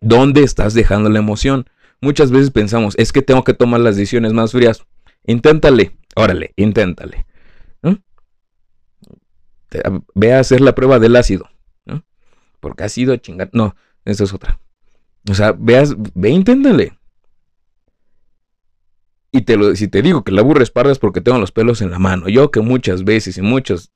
¿Dónde 0.00 0.42
estás 0.42 0.72
dejando 0.72 1.10
la 1.10 1.18
emoción? 1.18 1.68
Muchas 2.00 2.30
veces 2.30 2.50
pensamos, 2.50 2.94
es 2.96 3.12
que 3.12 3.20
tengo 3.20 3.44
que 3.44 3.52
tomar 3.52 3.80
las 3.80 3.96
decisiones 3.96 4.32
más 4.32 4.52
frías. 4.52 4.82
Inténtale, 5.26 5.94
órale, 6.16 6.54
inténtale. 6.56 7.26
Ve 10.14 10.32
a 10.32 10.40
hacer 10.40 10.62
la 10.62 10.74
prueba 10.74 10.98
del 10.98 11.16
ácido. 11.16 11.50
Porque 12.58 12.84
ácido 12.84 13.14
chingar. 13.18 13.50
No, 13.52 13.76
esa 14.06 14.24
es 14.24 14.32
otra. 14.32 14.58
O 15.28 15.34
sea, 15.34 15.52
veas, 15.52 15.94
ve, 16.14 16.30
inténtale. 16.30 16.98
Y 19.30 19.42
te 19.42 19.58
lo, 19.58 19.76
si 19.76 19.86
te 19.86 20.00
digo 20.00 20.24
que 20.24 20.32
la 20.32 20.40
burra 20.40 20.62
es 20.62 20.98
porque 20.98 21.20
tengo 21.20 21.36
los 21.36 21.52
pelos 21.52 21.82
en 21.82 21.90
la 21.90 21.98
mano. 21.98 22.30
Yo 22.30 22.50
que 22.50 22.62
muchas 22.62 23.04
veces 23.04 23.36
y 23.36 23.42
muchos 23.42 23.92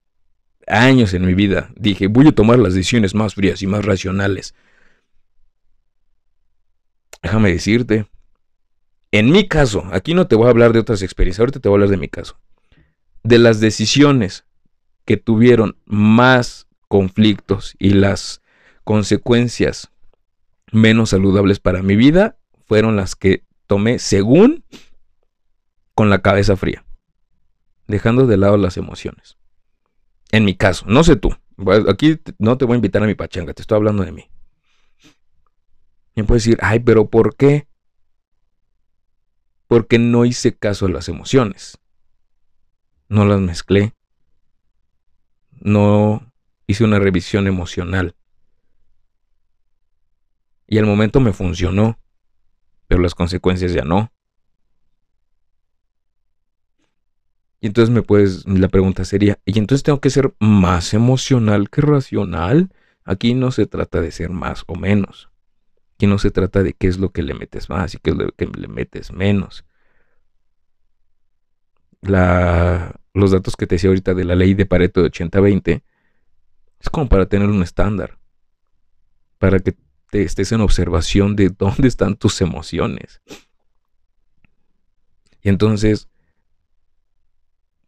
años 0.67 1.15
en 1.15 1.25
mi 1.25 1.35
vida 1.35 1.71
dije, 1.77 2.09
voy 2.09 2.29
a 2.29 2.35
tomar 2.35 2.59
las 2.59 2.75
decisiones 2.75 3.15
más 3.15 3.35
frías 3.35 3.63
y 3.63 3.67
más 3.67 3.85
racionales. 3.85 4.55
Déjame 7.23 7.53
decirte, 7.53 8.07
en 9.13 9.31
mi 9.31 9.49
caso, 9.49 9.85
aquí 9.93 10.15
no 10.15 10.27
te 10.27 10.37
voy 10.37 10.47
a 10.47 10.51
hablar 10.51 10.73
de 10.73 10.81
otras 10.81 11.03
experiencias, 11.03 11.41
ahorita 11.41 11.61
te 11.61 11.69
voy 11.69 11.75
a 11.75 11.77
hablar 11.77 11.91
de 11.91 11.97
mi 11.97 12.09
caso. 12.09 12.39
De 13.23 13.39
las 13.39 13.61
decisiones 13.61 14.45
que 15.05 15.17
tuvieron 15.17 15.77
más 15.87 16.67
conflictos 16.89 17.75
y 17.79 17.91
las 17.91 18.43
consecuencias 18.85 19.91
menos 20.73 21.11
saludables 21.11 21.61
para 21.61 21.83
mi 21.83 21.97
vida 21.97 22.37
fueron 22.67 22.97
las 22.97 23.17
que 23.17 23.45
tomé 23.67 23.99
según 23.99 24.65
con 25.95 26.11
la 26.11 26.21
cabeza 26.21 26.57
fría, 26.57 26.85
dejando 27.87 28.27
de 28.27 28.37
lado 28.37 28.57
las 28.57 28.77
emociones. 28.77 29.37
En 30.33 30.45
mi 30.45 30.57
caso, 30.57 30.85
no 30.89 31.05
sé 31.05 31.17
tú, 31.17 31.31
aquí 31.89 32.21
no 32.39 32.59
te 32.59 32.65
voy 32.65 32.75
a 32.75 32.77
invitar 32.77 33.03
a 33.03 33.07
mi 33.07 33.15
pachanga, 33.15 33.55
te 33.55 33.63
estoy 33.63 33.77
hablando 33.77 34.05
de 34.05 34.13
mí. 34.13 34.29
Y 36.15 36.23
puede 36.23 36.39
decir, 36.39 36.59
ay, 36.63 36.81
pero 36.81 37.11
¿por 37.11 37.37
qué? 37.37 37.69
Porque 39.69 39.99
no 39.99 40.25
hice 40.25 40.57
caso 40.57 40.87
a 40.87 40.89
las 40.91 41.09
emociones. 41.09 41.79
No 43.09 43.27
las 43.27 43.41
mezclé. 43.41 43.95
No 45.61 46.33
hice 46.67 46.85
una 46.85 46.99
revisión 46.99 47.47
emocional. 47.47 48.17
Y 50.67 50.79
al 50.79 50.87
momento 50.87 51.21
me 51.21 51.33
funcionó, 51.33 51.99
pero 52.89 53.03
las 53.03 53.15
consecuencias 53.15 53.73
ya 53.73 53.85
no. 53.85 54.11
Entonces 57.67 57.93
me 57.93 58.03
puedes, 58.03 58.47
la 58.47 58.69
pregunta 58.69 59.05
sería, 59.05 59.39
¿y 59.45 59.59
entonces 59.59 59.83
tengo 59.83 60.01
que 60.01 60.11
ser 60.11 60.35
más 60.39 60.95
emocional 60.95 61.69
que 61.71 61.81
racional? 61.81 62.71
Aquí 63.05 63.35
no 63.35 63.51
se 63.51 63.67
trata 63.67 64.01
de 64.01 64.11
ser 64.11 64.31
más 64.31 64.65
o 64.67 64.77
menos. 64.77 65.31
Aquí 65.95 66.07
no 66.07 66.19
se 66.19 66.31
trata 66.31 66.63
de 66.63 66.75
qué 66.75 66.87
es 66.89 66.99
lo 66.99 67.11
que 67.11 67.23
le 67.23 67.35
metes 67.35 67.69
más 67.69 67.95
y 67.95 67.99
qué 67.99 68.11
es 68.11 68.17
lo 68.17 68.31
que 68.33 68.47
le 68.47 68.69
metes 68.69 69.13
menos. 69.13 69.65
Los 72.03 73.31
datos 73.31 73.57
que 73.57 73.67
te 73.67 73.77
decía 73.77 73.89
ahorita 73.89 74.15
de 74.15 74.25
la 74.25 74.35
ley 74.35 74.55
de 74.55 74.67
Pareto 74.67 75.03
de 75.03 75.11
80-20 75.11 75.83
es 76.81 76.91
como 76.91 77.09
para 77.09 77.27
tener 77.27 77.49
un 77.49 77.63
estándar. 77.63 78.19
Para 79.39 79.59
que 79.59 79.75
te 80.11 80.23
estés 80.23 80.53
en 80.53 80.61
observación 80.61 81.35
de 81.35 81.49
dónde 81.59 81.89
están 81.89 82.17
tus 82.17 82.41
emociones. 82.41 83.23
Y 85.43 85.49
entonces, 85.49 86.09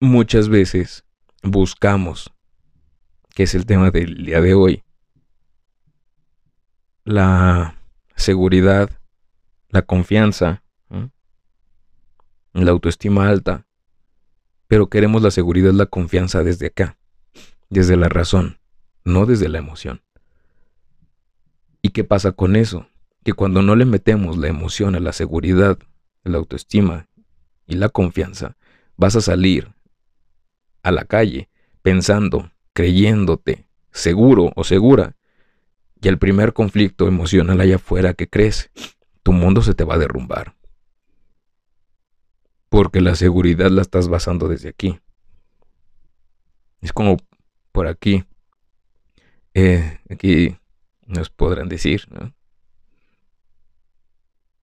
muchas 0.01 0.49
veces 0.49 1.05
buscamos, 1.43 2.33
que 3.35 3.45
es 3.45 3.55
el 3.55 3.67
tema 3.67 3.91
del 3.91 4.25
día 4.25 4.41
de 4.41 4.55
hoy, 4.55 4.83
la 7.05 7.77
seguridad, 8.17 8.91
la 9.71 9.83
confianza, 9.83 10.63
la 12.53 12.71
autoestima 12.71 13.29
alta, 13.29 13.67
pero 14.67 14.89
queremos 14.89 15.23
la 15.23 15.31
seguridad, 15.31 15.73
la 15.73 15.87
confianza 15.87 16.43
desde 16.43 16.67
acá, 16.67 16.99
desde 17.71 17.97
la 17.97 18.09
razón, 18.09 18.59
no 19.05 19.27
desde 19.27 19.49
la 19.49 19.59
emoción. 19.59 20.03
¿Y 21.81 21.91
qué 21.91 22.05
pasa 22.05 22.33
con 22.33 22.57
eso? 22.57 22.89
Que 23.25 23.33
cuando 23.33 23.63
no 23.63 23.77
le 23.77 23.85
metemos 23.85 24.37
la 24.37 24.49
emoción 24.49 24.95
a 24.95 25.01
la 25.01 25.13
seguridad, 25.13 25.79
la 26.25 26.39
autoestima 26.39 27.09
y 27.67 27.77
la 27.77 27.89
confianza, 27.89 28.57
vas 28.97 29.17
a 29.17 29.21
salir 29.21 29.73
a 30.89 30.93
la 30.93 31.05
calle 31.05 31.49
pensando, 31.83 32.51
creyéndote, 32.73 33.67
seguro 33.93 34.53
o 34.57 34.65
segura, 34.65 35.17
y 36.01 36.09
el 36.09 36.19
primer 36.19 36.53
conflicto 36.53 37.09
emocional 37.09 37.61
allá 37.61 37.77
afuera 37.77 38.15
que 38.15 38.29
crees, 38.29 38.71
tu 39.23 39.33
mundo 39.33 39.63
se 39.63 39.75
te 39.75 39.85
va 39.85 39.95
a 39.95 39.99
derrumbar. 39.99 40.55
Porque 42.69 43.01
la 43.01 43.15
seguridad 43.15 43.71
la 43.71 43.83
estás 43.83 44.09
basando 44.09 44.49
desde 44.49 44.69
aquí. 44.69 45.01
Es 46.81 46.93
como 46.93 47.17
por 47.73 47.87
aquí. 47.87 48.25
Eh, 49.55 49.99
aquí 50.11 50.57
nos 51.07 51.31
podrán 51.31 51.69
decir, 51.69 52.07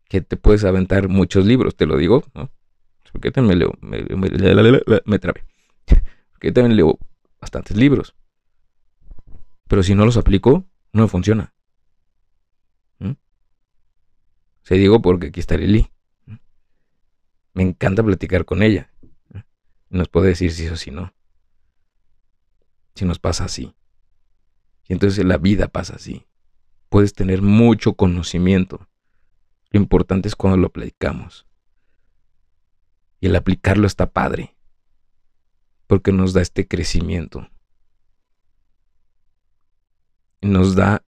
Que 0.08 0.22
te 0.22 0.38
puedes 0.38 0.64
aventar 0.64 1.10
muchos 1.10 1.46
libros, 1.46 1.76
te 1.76 1.86
lo 1.86 1.98
digo, 1.98 2.24
¿no? 2.34 2.52
Porque 3.12 3.32
también 3.32 3.60
leo, 3.60 3.74
me, 3.82 4.04
me, 4.04 4.30
me. 5.06 5.20
Porque 6.46 6.62
también 6.62 6.76
leo 6.76 7.00
bastantes 7.42 7.76
libros. 7.76 8.14
Pero 9.68 9.82
si 9.82 9.96
no 9.96 10.06
los 10.06 10.16
aplico, 10.16 10.70
no 10.94 11.08
funciona. 11.08 11.56
Se 14.62 14.76
digo 14.76 15.02
porque 15.02 15.30
aquí 15.30 15.40
está 15.40 15.58
Lili. 15.58 15.92
Me 17.56 17.64
encanta 17.64 18.04
platicar 18.04 18.46
con 18.46 18.62
ella. 18.62 18.94
Nos 19.90 20.08
puede 20.08 20.28
decir 20.28 20.52
si 20.52 20.68
o 20.68 20.76
si 20.76 20.92
no. 20.92 21.16
Si 22.94 23.06
nos 23.06 23.18
pasa 23.18 23.46
así. 23.46 23.74
Y 24.88 24.94
entonces 24.94 25.26
la 25.26 25.38
vida 25.40 25.68
pasa 25.68 25.96
así 25.96 26.28
puedes 26.90 27.14
tener 27.14 27.42
mucho 27.42 27.94
conocimiento. 27.94 28.88
Lo 29.72 29.80
importante 29.80 30.28
es 30.28 30.36
cuando 30.36 30.58
lo 30.58 30.68
aplicamos. 30.68 31.48
Y 33.20 33.26
el 33.26 33.36
aplicarlo 33.36 33.88
está 33.88 34.12
padre, 34.12 34.55
porque 35.88 36.12
nos 36.12 36.34
da 36.34 36.42
este 36.42 36.68
crecimiento. 36.68 37.50
Nos 40.42 40.76
da 40.76 41.04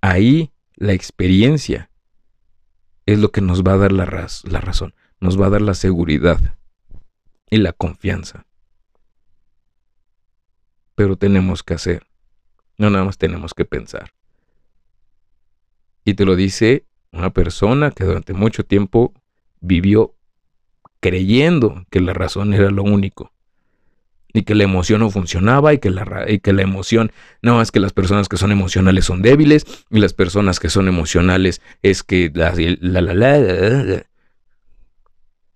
ahí 0.00 0.52
la 0.74 0.92
experiencia. 0.92 1.90
Es 3.06 3.18
lo 3.18 3.30
que 3.30 3.40
nos 3.40 3.62
va 3.62 3.74
a 3.74 3.78
dar 3.78 3.92
la, 3.92 4.04
la 4.44 4.60
razón, 4.60 4.94
nos 5.20 5.40
va 5.40 5.46
a 5.46 5.50
dar 5.50 5.62
la 5.62 5.74
seguridad 5.74 6.56
y 7.50 7.58
la 7.58 7.72
confianza. 7.72 8.46
Pero 10.94 11.16
tenemos 11.16 11.62
que 11.62 11.74
hacer, 11.74 12.06
no 12.78 12.90
nada 12.90 13.04
más 13.04 13.18
tenemos 13.18 13.54
que 13.54 13.64
pensar. 13.64 14.12
Y 16.04 16.14
te 16.14 16.24
lo 16.24 16.36
dice 16.36 16.86
una 17.12 17.30
persona 17.30 17.90
que 17.90 18.04
durante 18.04 18.32
mucho 18.32 18.64
tiempo 18.64 19.12
vivió 19.60 20.14
creyendo 21.00 21.84
que 21.90 22.00
la 22.00 22.12
razón 22.12 22.54
era 22.54 22.70
lo 22.70 22.82
único. 22.82 23.32
Y 24.32 24.42
que 24.42 24.54
la 24.54 24.64
emoción 24.64 25.00
no 25.00 25.10
funcionaba 25.10 25.72
y 25.72 25.78
que 25.78 25.90
la, 25.90 26.26
y 26.28 26.40
que 26.40 26.52
la 26.52 26.62
emoción, 26.62 27.10
no, 27.42 27.62
es 27.62 27.70
que 27.70 27.80
las 27.80 27.92
personas 27.92 28.28
que 28.28 28.36
son 28.36 28.52
emocionales 28.52 29.06
son 29.06 29.22
débiles 29.22 29.64
y 29.90 29.98
las 29.98 30.12
personas 30.12 30.60
que 30.60 30.68
son 30.68 30.88
emocionales 30.88 31.62
es 31.82 32.02
que 32.02 32.30
la, 32.34 32.52
la, 32.80 33.00
la, 33.00 33.38
la 33.38 34.06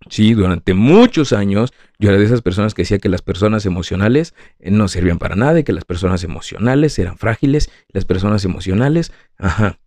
Sí, 0.08 0.32
durante 0.32 0.72
muchos 0.72 1.34
años 1.34 1.72
yo 1.98 2.08
era 2.08 2.18
de 2.18 2.24
esas 2.24 2.40
personas 2.40 2.72
que 2.72 2.82
decía 2.82 2.98
que 2.98 3.10
las 3.10 3.20
personas 3.20 3.66
emocionales 3.66 4.34
eh, 4.58 4.70
no 4.70 4.88
servían 4.88 5.18
para 5.18 5.36
nada 5.36 5.60
y 5.60 5.64
que 5.64 5.74
las 5.74 5.84
personas 5.84 6.24
emocionales 6.24 6.98
eran 6.98 7.18
frágiles, 7.18 7.70
las 7.92 8.06
personas 8.06 8.44
emocionales, 8.46 9.12
ajá. 9.36 9.78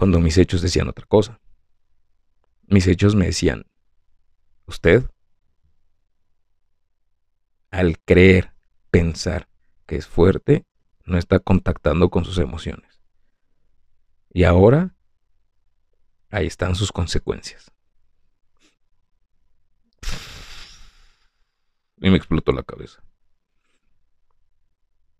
cuando 0.00 0.18
mis 0.18 0.38
hechos 0.38 0.62
decían 0.62 0.88
otra 0.88 1.04
cosa. 1.04 1.40
Mis 2.68 2.86
hechos 2.86 3.14
me 3.14 3.26
decían, 3.26 3.66
usted, 4.64 5.04
al 7.70 7.98
creer, 8.00 8.52
pensar 8.90 9.48
que 9.86 9.96
es 9.96 10.06
fuerte, 10.06 10.64
no 11.04 11.18
está 11.18 11.38
contactando 11.38 12.10
con 12.10 12.24
sus 12.24 12.38
emociones. 12.38 13.00
Y 14.32 14.44
ahora, 14.44 14.94
ahí 16.30 16.46
están 16.46 16.74
sus 16.74 16.92
consecuencias. 16.92 17.70
Y 21.98 22.10
me 22.10 22.16
explotó 22.16 22.52
la 22.52 22.62
cabeza. 22.62 23.02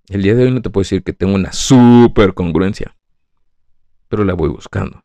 El 0.09 0.23
día 0.23 0.35
de 0.35 0.45
hoy 0.45 0.51
no 0.51 0.63
te 0.63 0.71
puedo 0.71 0.83
decir 0.83 1.03
que 1.03 1.13
tengo 1.13 1.35
una 1.35 1.53
super 1.53 2.35
congruencia 2.35 2.97
pero 4.11 4.25
la 4.25 4.35
voy 4.35 4.51
buscando. 4.51 5.05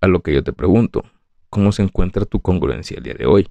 A 0.00 0.06
lo 0.06 0.22
que 0.22 0.32
yo 0.32 0.42
te 0.44 0.52
pregunto, 0.52 1.04
¿cómo 1.50 1.72
se 1.72 1.82
encuentra 1.82 2.24
tu 2.24 2.40
congruencia 2.40 2.96
el 2.96 3.02
día 3.02 3.14
de 3.14 3.26
hoy? 3.26 3.50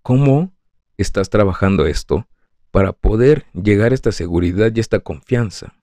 ¿Cómo 0.00 0.54
estás 1.02 1.28
trabajando 1.30 1.86
esto 1.86 2.26
para 2.70 2.92
poder 2.92 3.46
llegar 3.52 3.92
a 3.92 3.94
esta 3.94 4.12
seguridad 4.12 4.72
y 4.74 4.80
esta 4.80 5.00
confianza? 5.00 5.74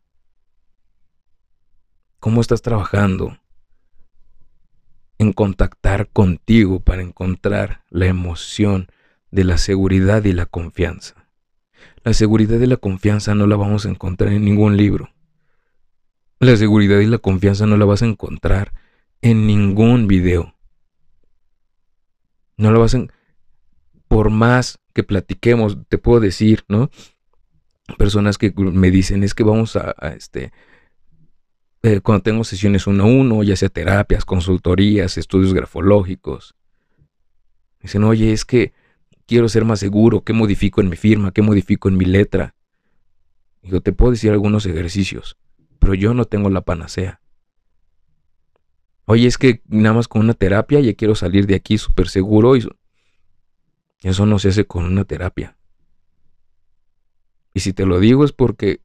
¿Cómo 2.20 2.42
estás 2.42 2.62
trabajando 2.62 3.38
en 5.20 5.32
contactar 5.34 6.10
contigo 6.10 6.80
para 6.80 7.02
encontrar 7.02 7.84
la 7.90 8.08
emoción 8.08 8.88
de 9.32 9.44
la 9.44 9.58
seguridad 9.58 10.24
y 10.26 10.34
la 10.34 10.46
confianza? 10.46 11.28
La 12.04 12.14
seguridad 12.14 12.60
y 12.60 12.66
la 12.66 12.78
confianza 12.78 13.36
no 13.36 13.48
la 13.48 13.56
vamos 13.56 13.86
a 13.86 13.90
encontrar 13.90 14.34
en 14.34 14.44
ningún 14.44 14.76
libro. 14.76 15.10
La 16.40 16.56
seguridad 16.56 17.00
y 17.00 17.06
la 17.06 17.18
confianza 17.18 17.66
no 17.66 17.78
la 17.78 17.86
vas 17.86 18.02
a 18.02 18.06
encontrar 18.06 18.74
en 19.22 19.46
ningún 19.46 20.08
video. 20.08 20.56
No 22.58 22.72
la 22.72 22.80
vas 22.80 22.96
a... 22.96 23.08
Por 24.10 24.30
más 24.30 24.80
que 24.94 25.04
platiquemos, 25.04 25.78
te 25.88 25.98
puedo 25.98 26.20
decir, 26.20 26.66
¿no? 26.68 26.92
Personas 27.98 28.38
que 28.38 28.54
me 28.58 28.92
dicen, 28.92 29.24
es 29.24 29.34
que 29.34 29.44
vamos 29.44 29.78
a, 29.78 29.96
este... 30.18 30.52
Eh, 31.82 32.02
cuando 32.02 32.24
tengo 32.24 32.44
sesiones 32.44 32.88
uno 32.88 33.06
a 33.06 33.08
uno, 33.08 33.42
ya 33.42 33.56
sea 33.56 33.70
terapias, 33.70 34.26
consultorías, 34.26 35.18
estudios 35.18 35.54
grafológicos. 35.54 36.54
Dicen, 37.80 38.04
oye, 38.04 38.34
es 38.34 38.44
que 38.44 38.74
quiero 39.26 39.48
ser 39.48 39.64
más 39.64 39.80
seguro, 39.80 40.26
¿qué 40.26 40.34
modifico 40.34 40.82
en 40.82 40.90
mi 40.90 40.98
firma? 40.98 41.32
¿Qué 41.32 41.42
modifico 41.42 41.88
en 41.88 41.96
mi 41.96 42.04
letra? 42.04 42.54
yo 43.62 43.82
te 43.82 43.92
puedo 43.92 44.12
decir 44.12 44.32
algunos 44.32 44.66
ejercicios 44.66 45.38
pero 45.80 45.94
yo 45.94 46.14
no 46.14 46.26
tengo 46.26 46.50
la 46.50 46.62
panacea. 46.62 47.22
Oye, 49.06 49.28
es 49.28 49.38
que 49.40 49.62
nada 49.68 49.96
más 49.96 50.08
con 50.08 50.22
una 50.22 50.36
terapia 50.36 50.80
ya 50.82 50.94
quiero 50.94 51.16
salir 51.16 51.48
de 51.48 51.56
aquí 51.56 51.80
súper 51.80 52.10
seguro 52.10 52.56
y 52.56 52.68
eso 54.02 54.26
no 54.26 54.40
se 54.40 54.50
hace 54.50 54.66
con 54.66 54.86
una 54.86 55.04
terapia. 55.06 55.58
Y 57.54 57.60
si 57.62 57.74
te 57.74 57.86
lo 57.86 58.00
digo 58.00 58.24
es 58.24 58.32
porque 58.32 58.82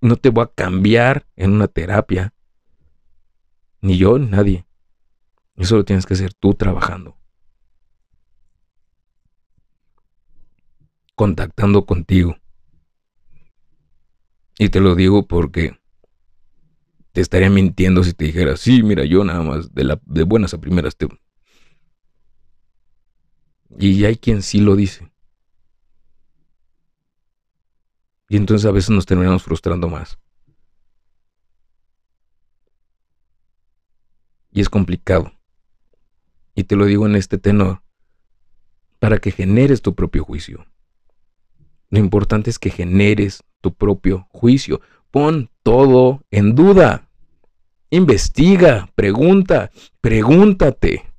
no 0.00 0.16
te 0.16 0.30
voy 0.30 0.44
a 0.44 0.52
cambiar 0.54 1.26
en 1.36 1.52
una 1.52 1.68
terapia. 1.68 2.34
Ni 3.80 3.98
yo, 3.98 4.18
ni 4.18 4.26
nadie. 4.26 4.66
Eso 5.56 5.76
lo 5.76 5.84
tienes 5.84 6.06
que 6.06 6.14
hacer 6.14 6.34
tú 6.34 6.54
trabajando. 6.54 7.16
Contactando 11.14 11.84
contigo. 11.84 12.36
Y 14.58 14.68
te 14.68 14.80
lo 14.80 14.94
digo 14.94 15.26
porque 15.26 15.78
te 17.12 17.20
estaría 17.20 17.50
mintiendo 17.50 18.02
si 18.04 18.12
te 18.12 18.26
dijera, 18.26 18.56
sí, 18.56 18.82
mira, 18.82 19.04
yo 19.04 19.24
nada 19.24 19.42
más 19.42 19.74
de, 19.74 19.84
la, 19.84 20.00
de 20.04 20.22
buenas 20.22 20.54
a 20.54 20.60
primeras 20.60 20.96
te... 20.96 21.08
Y 23.84 24.04
hay 24.04 24.14
quien 24.14 24.42
sí 24.42 24.60
lo 24.60 24.76
dice. 24.76 25.10
Y 28.28 28.36
entonces 28.36 28.64
a 28.64 28.70
veces 28.70 28.90
nos 28.90 29.06
terminamos 29.06 29.42
frustrando 29.42 29.88
más. 29.88 30.20
Y 34.52 34.60
es 34.60 34.68
complicado. 34.68 35.32
Y 36.54 36.62
te 36.62 36.76
lo 36.76 36.84
digo 36.84 37.06
en 37.06 37.16
este 37.16 37.38
tenor, 37.38 37.82
para 39.00 39.18
que 39.18 39.32
generes 39.32 39.82
tu 39.82 39.96
propio 39.96 40.22
juicio. 40.22 40.64
Lo 41.90 41.98
importante 41.98 42.50
es 42.50 42.60
que 42.60 42.70
generes 42.70 43.42
tu 43.60 43.74
propio 43.74 44.28
juicio. 44.30 44.80
Pon 45.10 45.50
todo 45.64 46.22
en 46.30 46.54
duda. 46.54 47.08
Investiga, 47.90 48.88
pregunta, 48.94 49.72
pregúntate. 50.00 51.11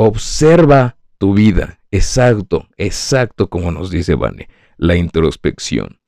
Observa 0.00 0.96
tu 1.18 1.34
vida. 1.34 1.80
Exacto, 1.90 2.68
exacto 2.76 3.50
como 3.50 3.72
nos 3.72 3.90
dice 3.90 4.14
Vane, 4.14 4.48
la 4.76 4.94
introspección. 4.94 5.98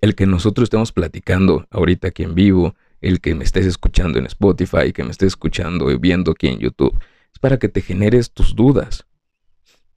El 0.00 0.16
que 0.16 0.26
nosotros 0.26 0.64
estemos 0.64 0.90
platicando 0.90 1.68
ahorita 1.70 2.08
aquí 2.08 2.24
en 2.24 2.34
vivo, 2.34 2.74
el 3.00 3.20
que 3.20 3.36
me 3.36 3.44
estés 3.44 3.64
escuchando 3.64 4.18
en 4.18 4.26
Spotify, 4.26 4.92
que 4.92 5.04
me 5.04 5.12
estés 5.12 5.28
escuchando 5.28 5.88
y 5.92 5.98
viendo 5.98 6.32
aquí 6.32 6.48
en 6.48 6.58
YouTube, 6.58 6.98
es 7.32 7.38
para 7.38 7.60
que 7.60 7.68
te 7.68 7.80
generes 7.80 8.32
tus 8.32 8.56
dudas. 8.56 9.06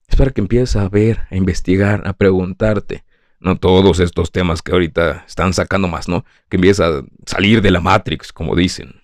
Es 0.07 0.17
para 0.17 0.29
que 0.29 0.41
empieces 0.41 0.75
a 0.75 0.87
ver, 0.87 1.21
a 1.31 1.35
investigar, 1.35 2.07
a 2.07 2.13
preguntarte. 2.13 3.05
No 3.39 3.57
todos 3.57 3.99
estos 3.99 4.31
temas 4.31 4.61
que 4.61 4.71
ahorita 4.71 5.25
están 5.27 5.51
sacando 5.51 5.87
más, 5.87 6.07
¿no? 6.07 6.25
Que 6.47 6.57
empieces 6.57 6.85
a 6.85 7.03
salir 7.25 7.63
de 7.63 7.71
la 7.71 7.81
Matrix, 7.81 8.31
como 8.31 8.55
dicen. 8.55 9.01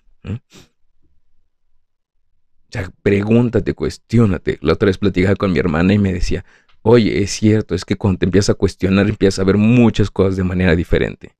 Sea, 2.72 2.90
pregúntate, 3.02 3.74
cuestionate. 3.74 4.58
La 4.62 4.74
otra 4.74 4.86
vez 4.86 4.98
platicaba 4.98 5.36
con 5.36 5.52
mi 5.52 5.58
hermana 5.58 5.92
y 5.92 5.98
me 5.98 6.12
decía, 6.12 6.44
oye, 6.82 7.22
es 7.22 7.30
cierto, 7.30 7.74
es 7.74 7.84
que 7.84 7.96
cuando 7.96 8.20
te 8.20 8.26
empiezas 8.26 8.50
a 8.50 8.54
cuestionar 8.54 9.08
empiezas 9.08 9.38
a 9.38 9.44
ver 9.44 9.56
muchas 9.56 10.10
cosas 10.10 10.36
de 10.36 10.44
manera 10.44 10.74
diferente. 10.74 11.36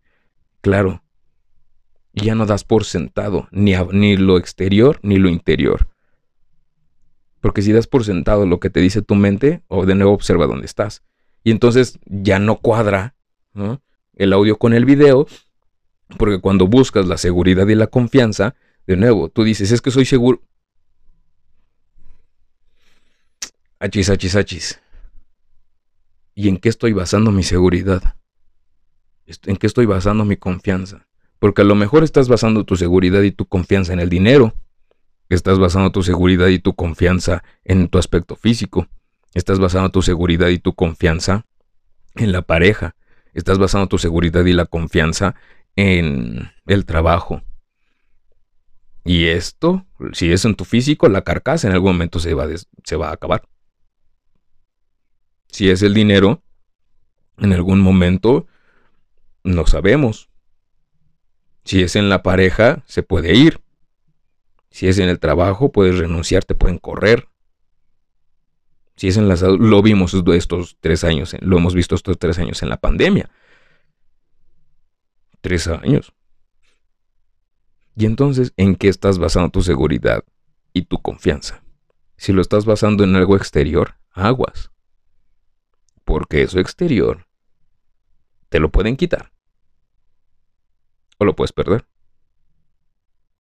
Claro. 0.60 1.02
Ya 2.12 2.34
no 2.34 2.44
das 2.44 2.64
por 2.64 2.84
sentado 2.84 3.48
ni, 3.50 3.74
ni 3.92 4.16
lo 4.16 4.36
exterior 4.36 5.00
ni 5.02 5.16
lo 5.16 5.30
interior. 5.30 5.88
Porque 7.40 7.62
si 7.62 7.72
das 7.72 7.86
por 7.86 8.04
sentado 8.04 8.46
lo 8.46 8.60
que 8.60 8.70
te 8.70 8.80
dice 8.80 9.02
tu 9.02 9.14
mente, 9.14 9.62
o 9.68 9.86
de 9.86 9.94
nuevo 9.94 10.12
observa 10.12 10.46
dónde 10.46 10.66
estás. 10.66 11.02
Y 11.42 11.50
entonces 11.50 11.98
ya 12.04 12.38
no 12.38 12.58
cuadra 12.58 13.14
el 14.14 14.32
audio 14.32 14.58
con 14.58 14.74
el 14.74 14.84
video, 14.84 15.26
porque 16.18 16.40
cuando 16.40 16.66
buscas 16.66 17.06
la 17.06 17.16
seguridad 17.16 17.66
y 17.66 17.74
la 17.74 17.88
confianza, 17.88 18.54
de 18.86 18.96
nuevo, 18.96 19.28
tú 19.28 19.42
dices, 19.42 19.72
es 19.72 19.80
que 19.80 19.90
soy 19.90 20.04
seguro. 20.04 20.42
Achis, 23.82 24.10
achis, 24.10 24.36
achis. 24.36 24.80
¿Y 26.36 26.48
en 26.48 26.58
qué 26.58 26.68
estoy 26.68 26.92
basando 26.92 27.32
mi 27.32 27.42
seguridad? 27.42 28.14
¿En 29.26 29.56
qué 29.56 29.66
estoy 29.66 29.86
basando 29.86 30.24
mi 30.24 30.36
confianza? 30.36 31.08
Porque 31.40 31.62
a 31.62 31.64
lo 31.64 31.74
mejor 31.74 32.04
estás 32.04 32.28
basando 32.28 32.62
tu 32.62 32.76
seguridad 32.76 33.22
y 33.22 33.32
tu 33.32 33.44
confianza 33.46 33.92
en 33.92 33.98
el 33.98 34.08
dinero. 34.08 34.54
Estás 35.28 35.58
basando 35.58 35.90
tu 35.90 36.04
seguridad 36.04 36.46
y 36.46 36.60
tu 36.60 36.74
confianza 36.74 37.42
en 37.64 37.88
tu 37.88 37.98
aspecto 37.98 38.36
físico. 38.36 38.86
Estás 39.34 39.58
basando 39.58 39.90
tu 39.90 40.00
seguridad 40.00 40.46
y 40.46 40.60
tu 40.60 40.74
confianza 40.76 41.44
en 42.14 42.30
la 42.30 42.42
pareja. 42.42 42.94
Estás 43.34 43.58
basando 43.58 43.88
tu 43.88 43.98
seguridad 43.98 44.44
y 44.44 44.52
la 44.52 44.66
confianza 44.66 45.34
en 45.74 46.52
el 46.66 46.84
trabajo. 46.84 47.42
Y 49.04 49.26
esto, 49.26 49.86
si 50.12 50.30
es 50.30 50.44
en 50.44 50.54
tu 50.54 50.64
físico, 50.64 51.08
la 51.08 51.22
carcasa 51.22 51.66
en 51.66 51.72
algún 51.72 51.94
momento 51.94 52.20
se 52.20 52.32
va, 52.34 52.46
se 52.84 52.94
va 52.94 53.08
a 53.08 53.14
acabar. 53.14 53.42
Si 55.52 55.68
es 55.70 55.82
el 55.82 55.92
dinero, 55.92 56.42
en 57.36 57.52
algún 57.52 57.80
momento 57.80 58.46
no 59.44 59.66
sabemos. 59.66 60.30
Si 61.64 61.82
es 61.82 61.94
en 61.94 62.08
la 62.08 62.22
pareja, 62.22 62.82
se 62.86 63.02
puede 63.02 63.34
ir. 63.34 63.60
Si 64.70 64.88
es 64.88 64.98
en 64.98 65.10
el 65.10 65.20
trabajo, 65.20 65.70
puedes 65.70 65.98
renunciar, 65.98 66.44
te 66.44 66.54
pueden 66.54 66.78
correr. 66.78 67.28
Si 68.96 69.08
es 69.08 69.18
en 69.18 69.28
la 69.28 69.36
salud, 69.36 69.60
lo 69.60 69.82
vimos 69.82 70.14
estos 70.14 70.78
tres 70.80 71.04
años, 71.04 71.36
lo 71.40 71.58
hemos 71.58 71.74
visto 71.74 71.94
estos 71.94 72.18
tres 72.18 72.38
años 72.38 72.62
en 72.62 72.70
la 72.70 72.78
pandemia. 72.78 73.30
Tres 75.42 75.68
años. 75.68 76.14
Y 77.94 78.06
entonces, 78.06 78.54
¿en 78.56 78.74
qué 78.74 78.88
estás 78.88 79.18
basando 79.18 79.50
tu 79.50 79.62
seguridad 79.62 80.24
y 80.72 80.82
tu 80.82 81.02
confianza? 81.02 81.62
Si 82.16 82.32
lo 82.32 82.40
estás 82.40 82.64
basando 82.64 83.04
en 83.04 83.16
algo 83.16 83.36
exterior, 83.36 83.96
aguas. 84.12 84.71
Porque 86.12 86.42
eso 86.42 86.60
exterior 86.60 87.26
te 88.50 88.60
lo 88.60 88.70
pueden 88.70 88.98
quitar. 88.98 89.32
O 91.16 91.24
lo 91.24 91.34
puedes 91.34 91.54
perder. 91.54 91.86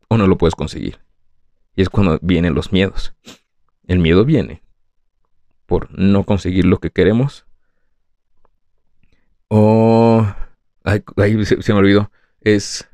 O 0.06 0.16
no 0.16 0.28
lo 0.28 0.38
puedes 0.38 0.54
conseguir. 0.54 1.00
Y 1.74 1.82
es 1.82 1.88
cuando 1.88 2.20
vienen 2.22 2.54
los 2.54 2.70
miedos. 2.70 3.12
El 3.88 3.98
miedo 3.98 4.24
viene 4.24 4.62
por 5.66 5.90
no 5.98 6.22
conseguir 6.22 6.64
lo 6.64 6.78
que 6.78 6.92
queremos. 6.92 7.44
O... 9.48 10.24
ahí 10.84 11.44
se, 11.44 11.72
me 11.72 11.80
olvidó. 11.80 12.12
Es... 12.40 12.88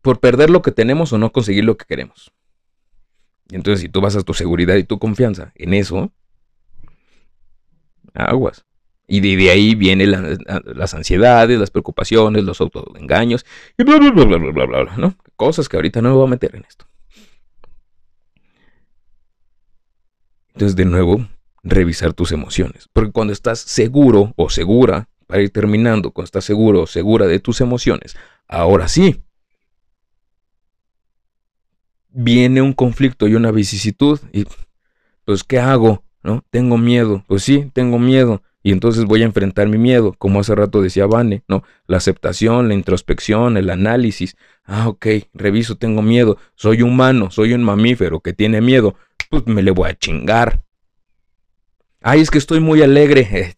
Por 0.00 0.18
perder 0.18 0.48
lo 0.48 0.62
que 0.62 0.72
tenemos 0.72 1.12
o 1.12 1.18
no 1.18 1.30
conseguir 1.30 1.64
lo 1.64 1.76
que 1.76 1.84
queremos. 1.84 2.32
Entonces 3.50 3.82
si 3.82 3.90
tú 3.90 4.00
basas 4.00 4.24
tu 4.24 4.32
seguridad 4.32 4.76
y 4.76 4.84
tu 4.84 4.98
confianza 4.98 5.52
en 5.56 5.74
eso, 5.74 6.10
aguas. 8.14 8.64
Y 9.06 9.20
de, 9.20 9.50
ahí 9.50 9.74
vienen 9.74 10.38
las 10.66 10.94
ansiedades, 10.94 11.58
las 11.58 11.70
preocupaciones, 11.70 12.44
los 12.44 12.60
autoengaños 12.60 13.44
y 13.76 13.82
bla, 13.82 13.98
bla, 13.98 14.10
bla, 14.12 14.24
bla, 14.24 14.38
bla, 14.38 14.52
bla, 14.52 14.82
bla, 14.82 14.96
¿no? 14.96 15.16
Cosas 15.34 15.68
que 15.68 15.76
ahorita 15.76 16.00
no 16.00 16.10
me 16.10 16.14
voy 16.14 16.26
a 16.26 16.30
meter 16.30 16.54
en 16.54 16.64
esto. 16.64 16.86
Entonces, 20.54 20.76
de 20.76 20.84
nuevo, 20.84 21.26
revisar 21.62 22.12
tus 22.12 22.32
emociones. 22.32 22.88
Porque 22.92 23.12
cuando 23.12 23.32
estás 23.32 23.58
seguro 23.58 24.32
o 24.36 24.48
segura, 24.48 25.08
para 25.26 25.42
ir 25.42 25.50
terminando, 25.50 26.10
cuando 26.10 26.26
estás 26.26 26.44
seguro 26.44 26.82
o 26.82 26.86
segura 26.86 27.26
de 27.26 27.40
tus 27.40 27.60
emociones, 27.60 28.16
ahora 28.46 28.88
sí, 28.88 29.24
viene 32.10 32.62
un 32.62 32.72
conflicto 32.72 33.28
y 33.28 33.34
una 33.34 33.52
vicisitud 33.52 34.20
y 34.32 34.44
pues 35.24 35.44
¿qué 35.44 35.60
hago? 35.60 36.04
¿No? 36.22 36.44
Tengo 36.50 36.78
miedo. 36.78 37.24
Pues 37.26 37.42
sí, 37.42 37.70
tengo 37.72 37.98
miedo. 37.98 38.42
Y 38.62 38.72
entonces 38.72 39.06
voy 39.06 39.22
a 39.22 39.26
enfrentar 39.26 39.68
mi 39.68 39.78
miedo, 39.78 40.14
como 40.18 40.40
hace 40.40 40.54
rato 40.54 40.82
decía 40.82 41.06
Vane, 41.06 41.44
¿no? 41.48 41.64
La 41.86 41.96
aceptación, 41.96 42.68
la 42.68 42.74
introspección, 42.74 43.56
el 43.56 43.70
análisis. 43.70 44.36
Ah, 44.64 44.88
ok, 44.88 45.06
reviso, 45.32 45.78
tengo 45.78 46.02
miedo. 46.02 46.36
Soy 46.56 46.82
humano, 46.82 47.30
soy 47.30 47.54
un 47.54 47.64
mamífero 47.64 48.20
que 48.20 48.34
tiene 48.34 48.60
miedo. 48.60 48.96
Pues 49.30 49.46
me 49.46 49.62
le 49.62 49.70
voy 49.70 49.90
a 49.90 49.98
chingar. 49.98 50.62
Ay, 52.02 52.20
es 52.20 52.30
que 52.30 52.38
estoy 52.38 52.60
muy 52.60 52.82
alegre. 52.82 53.20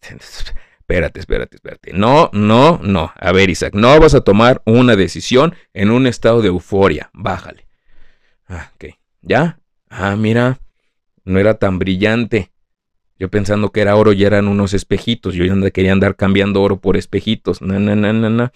espérate, 0.79 1.19
espérate, 1.19 1.57
espérate. 1.57 1.91
No, 1.93 2.29
no, 2.31 2.79
no. 2.81 3.11
A 3.15 3.31
ver, 3.33 3.49
Isaac, 3.49 3.73
no 3.73 3.99
vas 3.99 4.13
a 4.13 4.21
tomar 4.21 4.61
una 4.65 4.95
decisión 4.95 5.55
en 5.73 5.91
un 5.91 6.07
estado 6.07 6.41
de 6.41 6.47
euforia. 6.47 7.09
Bájale. 7.13 7.67
Ah, 8.47 8.71
ok. 8.75 8.95
¿Ya? 9.21 9.59
Ah, 9.89 10.15
mira, 10.15 10.59
no 11.25 11.39
era 11.39 11.55
tan 11.55 11.79
brillante. 11.79 12.52
Yo 13.23 13.29
pensando 13.29 13.71
que 13.71 13.79
era 13.79 13.95
oro 13.95 14.11
y 14.11 14.25
eran 14.25 14.49
unos 14.49 14.73
espejitos. 14.73 15.33
Yo 15.33 15.45
quería 15.71 15.93
andar 15.93 16.17
cambiando 16.17 16.61
oro 16.61 16.81
por 16.81 16.97
espejitos. 16.97 17.61
No, 17.61 17.79
no, 17.79 17.95
no, 17.95 18.11
no, 18.11 18.29
no. 18.29 18.51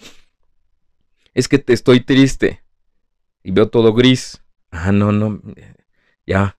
Es 1.33 1.47
que 1.47 1.57
te 1.57 1.71
estoy 1.71 2.01
triste. 2.01 2.63
Y 3.45 3.51
veo 3.51 3.69
todo 3.69 3.93
gris. 3.93 4.43
Ah, 4.69 4.91
no, 4.91 5.13
no. 5.13 5.41
Ya. 6.25 6.57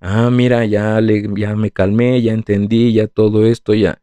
Ah, 0.00 0.30
mira, 0.32 0.64
ya, 0.64 1.00
le, 1.00 1.28
ya 1.36 1.54
me 1.54 1.70
calmé, 1.70 2.20
ya 2.22 2.32
entendí, 2.32 2.92
ya 2.92 3.06
todo 3.06 3.46
esto, 3.46 3.72
ya. 3.72 4.02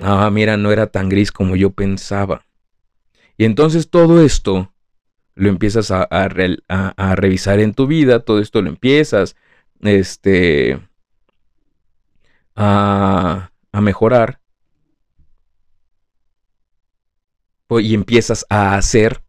Ah, 0.00 0.30
mira, 0.32 0.56
no 0.56 0.72
era 0.72 0.86
tan 0.86 1.10
gris 1.10 1.30
como 1.30 1.54
yo 1.54 1.72
pensaba. 1.72 2.46
Y 3.36 3.44
entonces 3.44 3.90
todo 3.90 4.24
esto 4.24 4.72
lo 5.34 5.50
empiezas 5.50 5.90
a, 5.90 6.02
a 6.04 7.14
revisar 7.14 7.60
en 7.60 7.74
tu 7.74 7.86
vida, 7.86 8.20
todo 8.20 8.40
esto 8.40 8.62
lo 8.62 8.70
empiezas, 8.70 9.36
este, 9.82 10.80
a, 12.56 13.50
mejorar 13.72 14.40
y 17.68 17.94
empiezas 17.94 18.46
a 18.48 18.76
hacer. 18.76 19.22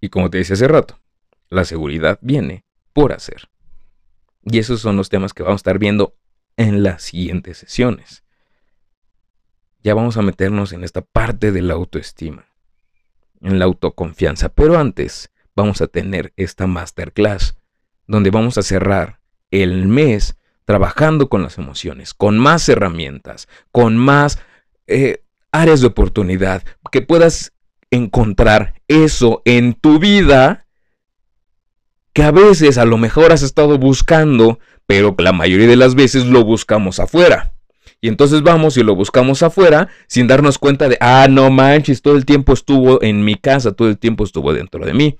Y 0.00 0.08
como 0.08 0.30
te 0.30 0.38
decía 0.38 0.54
hace 0.54 0.68
rato, 0.68 0.98
la 1.48 1.64
seguridad 1.64 2.18
viene 2.20 2.64
por 2.92 3.12
hacer. 3.12 3.48
Y 4.42 4.58
esos 4.58 4.80
son 4.80 4.96
los 4.96 5.08
temas 5.08 5.32
que 5.32 5.42
vamos 5.42 5.60
a 5.60 5.62
estar 5.62 5.78
viendo 5.78 6.16
en 6.56 6.82
las 6.82 7.02
siguientes 7.02 7.58
sesiones. 7.58 8.24
Ya 9.82 9.94
vamos 9.94 10.16
a 10.16 10.22
meternos 10.22 10.72
en 10.72 10.82
esta 10.82 11.02
parte 11.02 11.52
de 11.52 11.62
la 11.62 11.74
autoestima, 11.74 12.46
en 13.40 13.58
la 13.58 13.66
autoconfianza. 13.66 14.48
Pero 14.48 14.78
antes 14.78 15.30
vamos 15.54 15.80
a 15.80 15.86
tener 15.86 16.32
esta 16.36 16.66
masterclass 16.66 17.56
donde 18.06 18.30
vamos 18.30 18.58
a 18.58 18.62
cerrar 18.62 19.20
el 19.50 19.86
mes 19.86 20.36
trabajando 20.64 21.28
con 21.28 21.42
las 21.42 21.58
emociones, 21.58 22.14
con 22.14 22.38
más 22.38 22.68
herramientas, 22.68 23.48
con 23.70 23.96
más 23.96 24.38
eh, 24.86 25.22
áreas 25.52 25.80
de 25.80 25.88
oportunidad, 25.88 26.62
que 26.90 27.02
puedas 27.02 27.52
encontrar 27.90 28.74
eso 28.88 29.42
en 29.44 29.74
tu 29.74 29.98
vida 29.98 30.66
que 32.12 32.22
a 32.22 32.30
veces 32.30 32.78
a 32.78 32.84
lo 32.84 32.96
mejor 32.96 33.32
has 33.32 33.42
estado 33.42 33.76
buscando, 33.76 34.60
pero 34.86 35.14
la 35.18 35.32
mayoría 35.32 35.66
de 35.66 35.76
las 35.76 35.94
veces 35.94 36.24
lo 36.24 36.44
buscamos 36.44 37.00
afuera. 37.00 37.52
Y 38.00 38.08
entonces 38.08 38.42
vamos 38.42 38.76
y 38.76 38.82
lo 38.82 38.94
buscamos 38.94 39.42
afuera 39.42 39.88
sin 40.06 40.28
darnos 40.28 40.58
cuenta 40.58 40.88
de, 40.88 40.96
ah, 41.00 41.26
no 41.28 41.50
manches, 41.50 42.02
todo 42.02 42.16
el 42.16 42.24
tiempo 42.24 42.52
estuvo 42.52 43.02
en 43.02 43.24
mi 43.24 43.34
casa, 43.34 43.72
todo 43.72 43.88
el 43.88 43.98
tiempo 43.98 44.24
estuvo 44.24 44.52
dentro 44.52 44.84
de 44.84 44.94
mí. 44.94 45.16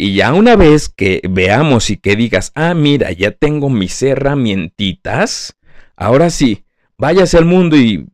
Y 0.00 0.14
ya 0.14 0.32
una 0.32 0.54
vez 0.54 0.88
que 0.88 1.20
veamos 1.28 1.90
y 1.90 1.96
que 1.96 2.14
digas, 2.14 2.52
ah, 2.54 2.72
mira, 2.72 3.10
ya 3.10 3.32
tengo 3.32 3.68
mis 3.68 4.00
herramientitas, 4.00 5.56
ahora 5.96 6.30
sí, 6.30 6.64
váyase 6.96 7.36
al 7.36 7.44
mundo 7.44 7.76
y 7.76 8.06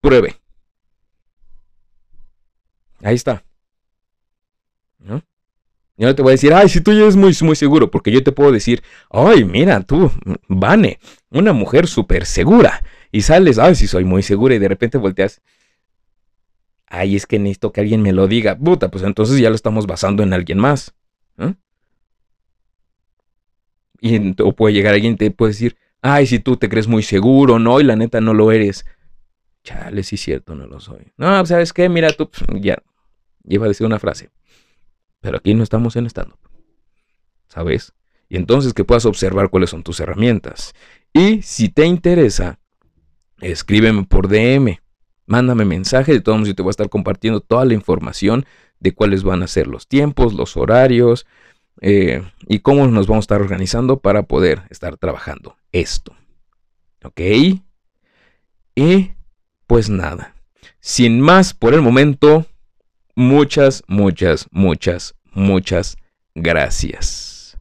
pruebe. 0.00 0.36
Ahí 3.02 3.14
está. 3.14 3.44
¿No? 4.98 5.22
Yo 5.98 6.06
no 6.06 6.14
te 6.14 6.22
voy 6.22 6.30
a 6.30 6.32
decir, 6.32 6.54
ay, 6.54 6.70
si 6.70 6.80
tú 6.80 6.92
ya 6.92 7.00
eres 7.00 7.16
muy, 7.16 7.36
muy 7.42 7.54
seguro, 7.54 7.90
porque 7.90 8.10
yo 8.10 8.24
te 8.24 8.32
puedo 8.32 8.52
decir, 8.52 8.82
ay, 9.10 9.44
mira, 9.44 9.82
tú, 9.82 10.10
Vane, 10.48 10.98
una 11.28 11.52
mujer 11.52 11.86
súper 11.86 12.24
segura. 12.24 12.82
Y 13.10 13.20
sales, 13.20 13.58
ay, 13.58 13.74
si 13.74 13.86
soy 13.86 14.04
muy 14.04 14.22
segura, 14.22 14.54
y 14.54 14.58
de 14.58 14.68
repente 14.68 14.96
volteas, 14.96 15.42
ay, 16.92 17.16
es 17.16 17.26
que 17.26 17.38
necesito 17.38 17.72
que 17.72 17.80
alguien 17.80 18.02
me 18.02 18.12
lo 18.12 18.28
diga. 18.28 18.56
Puta, 18.56 18.90
pues 18.90 19.02
entonces 19.02 19.38
ya 19.38 19.48
lo 19.48 19.56
estamos 19.56 19.86
basando 19.86 20.22
en 20.22 20.34
alguien 20.34 20.58
más. 20.58 20.94
Y, 24.04 24.42
o 24.42 24.52
puede 24.52 24.74
llegar 24.74 24.94
alguien 24.94 25.14
y 25.14 25.16
te 25.16 25.30
puede 25.30 25.52
decir, 25.52 25.76
ay, 26.02 26.26
si 26.26 26.38
tú 26.38 26.56
te 26.56 26.68
crees 26.68 26.88
muy 26.88 27.02
seguro, 27.02 27.58
no, 27.58 27.80
y 27.80 27.84
la 27.84 27.96
neta 27.96 28.20
no 28.20 28.34
lo 28.34 28.52
eres. 28.52 28.84
Chale, 29.64 30.02
sí 30.02 30.16
es 30.16 30.20
cierto, 30.20 30.54
no 30.54 30.66
lo 30.66 30.80
soy. 30.80 31.12
No, 31.16 31.46
¿sabes 31.46 31.72
qué? 31.72 31.88
Mira, 31.88 32.12
tú, 32.12 32.28
ya, 32.60 32.82
iba 33.44 33.64
a 33.64 33.68
decir 33.68 33.86
una 33.86 33.98
frase. 33.98 34.28
Pero 35.20 35.38
aquí 35.38 35.54
no 35.54 35.62
estamos 35.62 35.96
en 35.96 36.04
estando. 36.06 36.36
¿Sabes? 37.48 37.94
Y 38.28 38.36
entonces 38.36 38.74
que 38.74 38.84
puedas 38.84 39.06
observar 39.06 39.48
cuáles 39.48 39.70
son 39.70 39.82
tus 39.82 40.00
herramientas. 40.00 40.74
Y 41.14 41.40
si 41.42 41.68
te 41.68 41.86
interesa, 41.86 42.58
escríbeme 43.40 44.04
por 44.04 44.28
DM. 44.28 44.81
Mándame 45.32 45.64
mensaje, 45.64 46.12
de 46.12 46.20
todos 46.20 46.36
modos 46.36 46.48
yo 46.48 46.54
te 46.54 46.60
voy 46.60 46.68
a 46.68 46.72
estar 46.72 46.90
compartiendo 46.90 47.40
toda 47.40 47.64
la 47.64 47.72
información 47.72 48.44
de 48.80 48.92
cuáles 48.92 49.22
van 49.22 49.42
a 49.42 49.46
ser 49.46 49.66
los 49.66 49.88
tiempos, 49.88 50.34
los 50.34 50.58
horarios 50.58 51.26
eh, 51.80 52.22
y 52.46 52.58
cómo 52.58 52.86
nos 52.86 53.06
vamos 53.06 53.22
a 53.22 53.24
estar 53.24 53.40
organizando 53.40 54.00
para 54.00 54.24
poder 54.24 54.64
estar 54.68 54.98
trabajando 54.98 55.56
esto. 55.72 56.14
¿Ok? 57.02 57.22
Y 58.74 59.12
pues 59.66 59.88
nada, 59.88 60.34
sin 60.80 61.18
más 61.18 61.54
por 61.54 61.72
el 61.72 61.80
momento, 61.80 62.44
muchas, 63.14 63.84
muchas, 63.86 64.48
muchas, 64.50 65.14
muchas 65.32 65.96
gracias. 66.34 67.56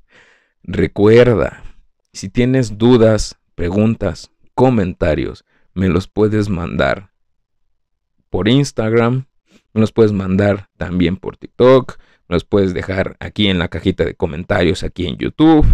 Recuerda, 0.61 1.63
si 2.11 2.27
tienes 2.27 2.77
dudas, 2.77 3.37
preguntas, 3.55 4.29
comentarios, 4.55 5.45
me 5.73 5.87
los 5.87 6.09
puedes 6.09 6.49
mandar 6.49 7.10
por 8.31 8.47
Instagram, 8.47 9.25
me 9.73 9.81
los 9.81 9.91
puedes 9.91 10.13
mandar 10.13 10.69
también 10.77 11.17
por 11.17 11.37
TikTok, 11.37 11.99
me 12.27 12.35
los 12.35 12.45
puedes 12.45 12.73
dejar 12.73 13.17
aquí 13.19 13.47
en 13.47 13.59
la 13.59 13.67
cajita 13.67 14.03
de 14.03 14.15
comentarios 14.15 14.83
aquí 14.83 15.05
en 15.05 15.17
YouTube, 15.17 15.67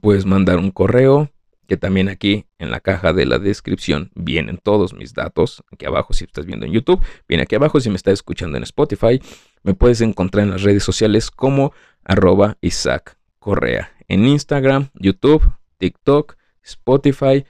puedes 0.00 0.26
mandar 0.26 0.58
un 0.58 0.70
correo, 0.70 1.32
que 1.66 1.76
también 1.76 2.08
aquí 2.08 2.46
en 2.58 2.70
la 2.70 2.78
caja 2.78 3.12
de 3.12 3.26
la 3.26 3.38
descripción 3.38 4.12
vienen 4.14 4.58
todos 4.62 4.94
mis 4.94 5.14
datos, 5.14 5.64
aquí 5.72 5.86
abajo 5.86 6.12
si 6.12 6.24
estás 6.24 6.46
viendo 6.46 6.66
en 6.66 6.72
YouTube, 6.72 7.04
viene 7.26 7.42
aquí 7.42 7.56
abajo 7.56 7.80
si 7.80 7.90
me 7.90 7.96
estás 7.96 8.14
escuchando 8.14 8.56
en 8.56 8.62
Spotify, 8.62 9.20
me 9.62 9.74
puedes 9.74 10.00
encontrar 10.02 10.44
en 10.44 10.50
las 10.50 10.62
redes 10.62 10.84
sociales 10.84 11.30
como 11.30 11.72
arroba 12.04 12.58
Isaac 12.60 13.16
Correa, 13.38 13.92
en 14.08 14.26
Instagram, 14.26 14.90
YouTube, 14.94 15.52
TikTok, 15.78 16.36
Spotify, 16.62 17.44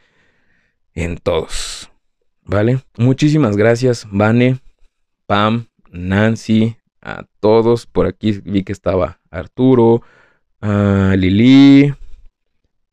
en 0.95 1.19
todos. 1.19 1.91
¿Vale? 2.47 2.79
Muchísimas 2.97 3.57
gracias, 3.57 4.07
Vane, 4.09 4.61
Pam, 5.27 5.67
Nancy, 5.91 6.77
a 7.03 7.25
todos. 7.41 7.87
Por 7.87 8.07
aquí 8.07 8.41
vi 8.45 8.63
que 8.63 8.73
estaba 8.73 9.19
Arturo, 9.31 10.03
a 10.61 11.15
Lili, 11.19 11.93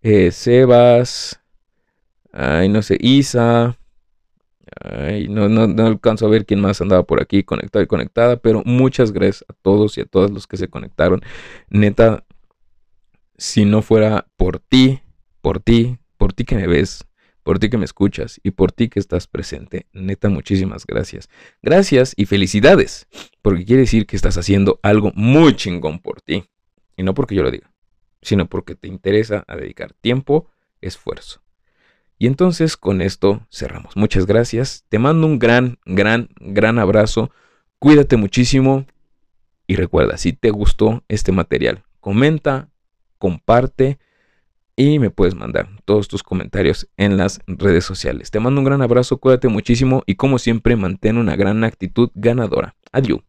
eh, 0.02 0.32
Sebas, 0.32 1.40
ay, 2.32 2.68
no 2.68 2.82
sé, 2.82 2.98
Isa. 3.00 3.78
Ay, 4.82 5.28
no, 5.28 5.48
no, 5.50 5.68
no, 5.68 5.86
alcanzo 5.86 6.26
a 6.26 6.30
ver 6.30 6.48
quién 6.48 6.60
más 6.60 6.82
andaba 6.82 7.04
por 7.04 7.22
aquí 7.22 7.44
conectado 7.44 7.84
y 7.84 7.88
conectada, 7.88 8.38
pero 8.38 8.64
muchas 8.66 9.12
gracias 9.12 9.46
a 9.48 9.54
todos 9.54 10.00
y 10.00 10.02
a 10.02 10.06
todos 10.06 10.32
los 10.32 10.48
que 10.48 10.58
se 10.58 10.68
conectaron. 10.68 11.22
Neta, 11.70 12.26
si 13.38 13.66
no 13.66 13.84
fuera 13.84 14.26
por 14.36 14.58
ti, 14.58 15.02
por 15.42 15.60
ti, 15.60 16.00
por 16.18 16.34
ti 16.34 16.44
que 16.44 16.56
me 16.56 16.66
ves, 16.66 17.06
por 17.44 17.60
ti 17.60 17.70
que 17.70 17.78
me 17.78 17.86
escuchas 17.86 18.40
y 18.44 18.52
por 18.52 18.72
ti 18.72 18.90
que 18.90 19.00
estás 19.00 19.28
presente. 19.28 19.86
Neta, 19.94 20.30
muchísimas 20.30 20.86
gracias. 20.86 21.30
Gracias 21.62 22.14
y 22.16 22.26
felicidades, 22.26 23.08
porque 23.42 23.66
quiere 23.66 23.82
decir 23.82 24.06
que 24.06 24.16
estás 24.16 24.38
haciendo 24.38 24.80
algo 24.82 25.12
muy 25.16 25.56
chingón 25.56 26.00
por 26.00 26.22
ti. 26.22 26.46
Y 26.96 27.04
no 27.04 27.14
porque 27.14 27.36
yo 27.36 27.44
lo 27.44 27.52
diga, 27.52 27.72
sino 28.22 28.48
porque 28.48 28.76
te 28.76 28.88
interesa 28.88 29.44
a 29.48 29.56
dedicar 29.56 29.94
tiempo, 29.94 30.50
esfuerzo. 30.82 31.42
Y 32.18 32.28
entonces 32.28 32.78
con 32.78 33.02
esto 33.02 33.46
cerramos. 33.52 33.98
Muchas 33.98 34.26
gracias. 34.26 34.86
Te 34.88 35.00
mando 35.00 35.28
un 35.28 35.40
gran, 35.40 35.80
gran, 35.86 36.30
gran 36.40 36.80
abrazo. 36.80 37.32
Cuídate 37.80 38.16
muchísimo. 38.16 38.86
Y 39.68 39.76
recuerda, 39.76 40.18
si 40.18 40.34
te 40.34 40.50
gustó 40.50 41.04
este 41.08 41.32
material, 41.32 41.84
comenta, 42.00 42.70
comparte 43.18 43.98
y 44.76 45.00
me 45.00 45.10
puedes 45.10 45.36
mandar 45.36 45.70
todos 45.86 46.08
tus 46.08 46.24
comentarios 46.24 46.88
en 46.98 47.18
las 47.18 47.42
redes 47.48 47.86
sociales. 47.86 48.32
Te 48.32 48.40
mando 48.40 48.62
un 48.62 48.66
gran 48.66 48.82
abrazo, 48.82 49.18
cuídate 49.18 49.48
muchísimo 49.48 50.04
y 50.06 50.16
como 50.16 50.40
siempre 50.40 50.76
mantén 50.76 51.18
una 51.18 51.36
gran 51.36 51.64
actitud 51.64 52.10
ganadora. 52.16 52.76
Adiós. 52.92 53.22